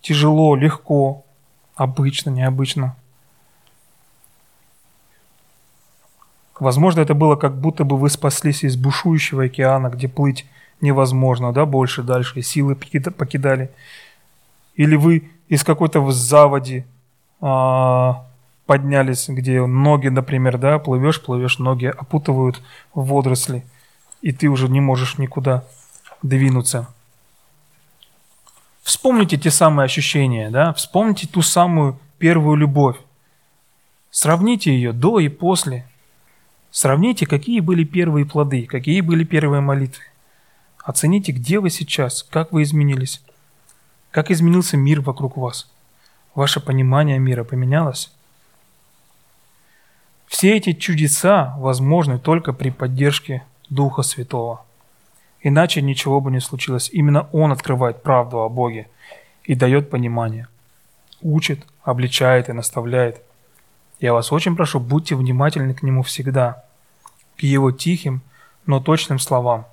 [0.00, 1.26] Тяжело, легко,
[1.74, 2.96] обычно, необычно.
[6.58, 10.46] Возможно, это было как будто бы вы спаслись из бушующего океана, где плыть
[10.80, 13.70] невозможно, да, больше, дальше, силы покидали.
[14.74, 16.84] Или вы из какой-то заводи
[17.40, 18.26] а,
[18.66, 22.62] поднялись, где ноги, например, да, плывешь, плывешь, ноги опутывают
[22.94, 23.64] водоросли,
[24.22, 25.64] и ты уже не можешь никуда
[26.22, 26.88] двинуться.
[28.82, 30.72] Вспомните те самые ощущения, да?
[30.72, 32.96] Вспомните ту самую первую любовь.
[34.10, 35.88] Сравните ее до и после.
[36.70, 40.04] Сравните, какие были первые плоды, какие были первые молитвы.
[40.78, 43.22] Оцените, где вы сейчас, как вы изменились,
[44.10, 45.70] как изменился мир вокруг вас.
[46.34, 48.12] Ваше понимание мира поменялось.
[50.26, 54.64] Все эти чудеса возможны только при поддержке Духа Святого.
[55.40, 56.90] Иначе ничего бы не случилось.
[56.92, 58.88] Именно Он открывает правду о Боге
[59.44, 60.48] и дает понимание.
[61.22, 63.22] Учит, обличает и наставляет.
[64.00, 66.64] Я вас очень прошу, будьте внимательны к Нему всегда,
[67.36, 68.20] к Его тихим,
[68.66, 69.66] но точным словам.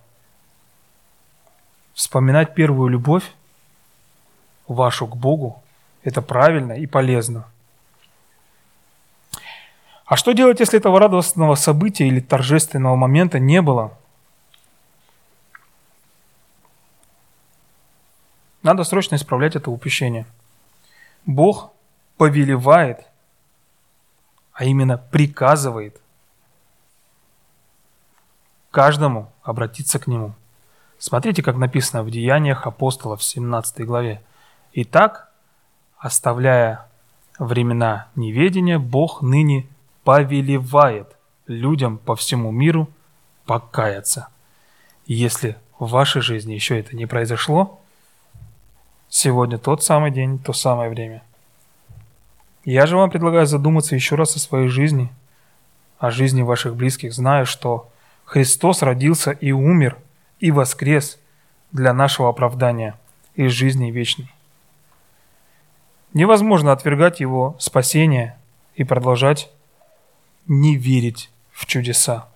[1.93, 3.23] Вспоминать первую любовь
[4.73, 5.61] вашу к Богу–
[6.03, 7.45] это правильно и полезно.
[10.05, 13.97] А что делать, если этого радостного события или торжественного момента не было–
[18.63, 20.25] Надо срочно исправлять это упущение.
[21.25, 21.71] Бог
[22.17, 23.05] повелевает,
[24.53, 25.99] а именно приказывает
[28.71, 30.33] каждому обратиться к Нему.
[30.97, 34.21] Смотрите, как написано в Деяниях апостолов в 17 главе.
[34.73, 35.31] «Итак,
[35.97, 36.87] оставляя
[37.39, 39.67] времена неведения, Бог ныне
[40.03, 41.15] повелевает
[41.47, 42.89] людям по всему миру
[43.45, 44.27] покаяться.
[45.05, 47.81] если в вашей жизни еще это не произошло,
[49.15, 51.21] Сегодня тот самый день, то самое время.
[52.65, 55.13] Я же вам предлагаю задуматься еще раз о своей жизни,
[55.99, 57.91] о жизни ваших близких, зная, что
[58.25, 59.99] Христос родился и умер,
[60.39, 61.19] и воскрес
[61.71, 62.99] для нашего оправдания
[63.35, 64.31] и жизни вечной.
[66.13, 68.37] Невозможно отвергать Его спасение
[68.75, 69.49] и продолжать
[70.47, 72.27] не верить в чудеса.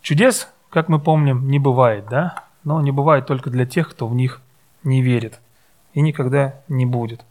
[0.00, 2.44] Чудес, как мы помним, не бывает, да?
[2.64, 4.40] Но не бывает только для тех, кто в них
[4.84, 5.38] не верит
[5.92, 7.24] и никогда не будет.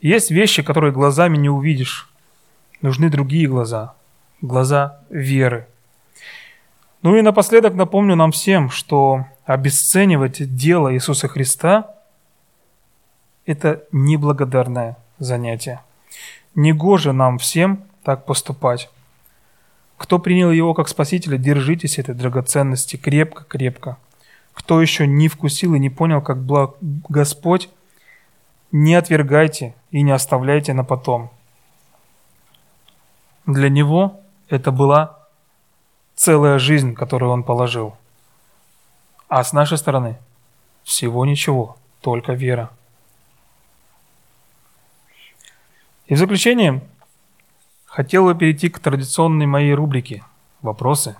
[0.00, 2.08] Есть вещи, которые глазами не увидишь.
[2.80, 3.94] Нужны другие глаза,
[4.40, 5.66] глаза веры.
[7.02, 11.94] Ну и напоследок напомню нам всем, что обесценивать дело Иисуса Христа–
[13.46, 15.80] это неблагодарное занятие.
[16.54, 18.90] Негоже нам всем так поступать.
[19.96, 23.98] Кто принял Его как Спасителя, держитесь этой драгоценности крепко-крепко.
[24.54, 27.68] Кто еще не вкусил и не понял, как благ Господь,
[28.72, 31.30] не отвергайте и не оставляйте на потом.
[33.46, 35.18] Для Него это была
[36.14, 37.94] целая жизнь, которую Он положил.
[39.28, 40.18] А с нашей стороны
[40.82, 42.70] всего ничего, только вера.
[46.10, 46.82] И в заключение
[47.84, 50.24] хотел бы перейти к традиционной моей рубрике
[50.60, 51.16] «Вопросы».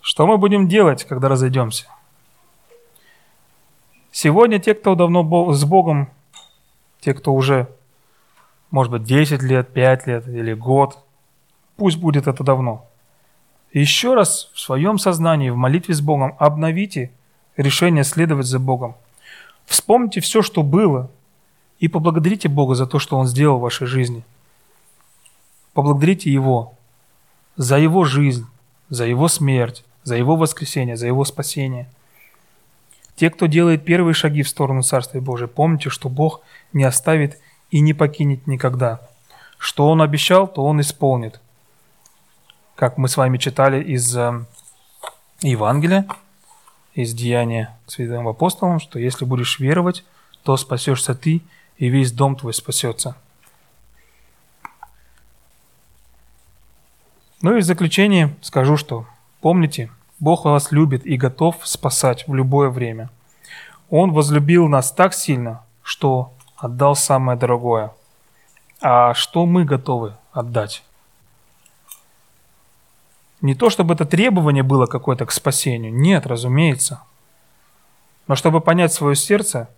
[0.00, 1.86] Что мы будем делать, когда разойдемся?
[4.12, 6.08] Сегодня те, кто давно с Богом,
[7.00, 7.68] те, кто уже,
[8.70, 11.04] может быть, 10 лет, 5 лет или год,
[11.76, 12.88] пусть будет это давно.
[13.72, 17.10] Еще раз в своем сознании, в молитве с Богом обновите
[17.56, 18.94] решение следовать за Богом.
[19.66, 21.10] Вспомните все, что было,
[21.78, 24.22] и поблагодарите Бога за то, что Он сделал в вашей жизни.
[25.72, 26.74] Поблагодарите Его
[27.56, 28.46] за Его жизнь,
[28.88, 31.88] за Его смерть, за Его воскресение, за Его спасение.
[33.16, 36.40] Те, кто делает первые шаги в сторону Царствия Божия, помните, что Бог
[36.72, 37.38] не оставит
[37.70, 39.00] и не покинет никогда.
[39.58, 41.40] Что Он обещал, то Он исполнит.
[42.74, 44.44] Как мы с вами читали из э,
[45.40, 46.06] Евангелия,
[46.94, 50.04] из Деяния к святым апостолам, что если будешь веровать,
[50.42, 51.42] то спасешься ты,
[51.76, 53.16] и весь дом твой спасется.
[57.40, 59.06] Ну и в заключение скажу, что
[59.40, 59.90] помните,
[60.20, 63.10] Бог вас любит и готов спасать в любое время.
[63.90, 67.92] Он возлюбил нас так сильно, что отдал самое дорогое.
[68.80, 70.84] А что мы готовы отдать?
[73.42, 75.92] Не то, чтобы это требование было какое-то к спасению.
[75.92, 77.02] Нет, разумеется.
[78.28, 79.68] Но чтобы понять свое сердце,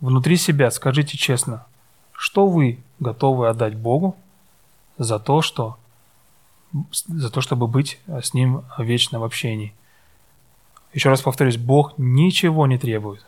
[0.00, 1.66] внутри себя скажите честно,
[2.12, 4.16] что вы готовы отдать Богу
[4.96, 5.76] за то, что,
[6.90, 9.74] за то, чтобы быть с Ним в общении.
[10.92, 13.26] Еще раз повторюсь, Бог ничего не требует.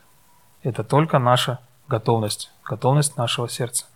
[0.62, 1.58] Это только наша
[1.88, 3.86] готовность, готовность нашего сердца.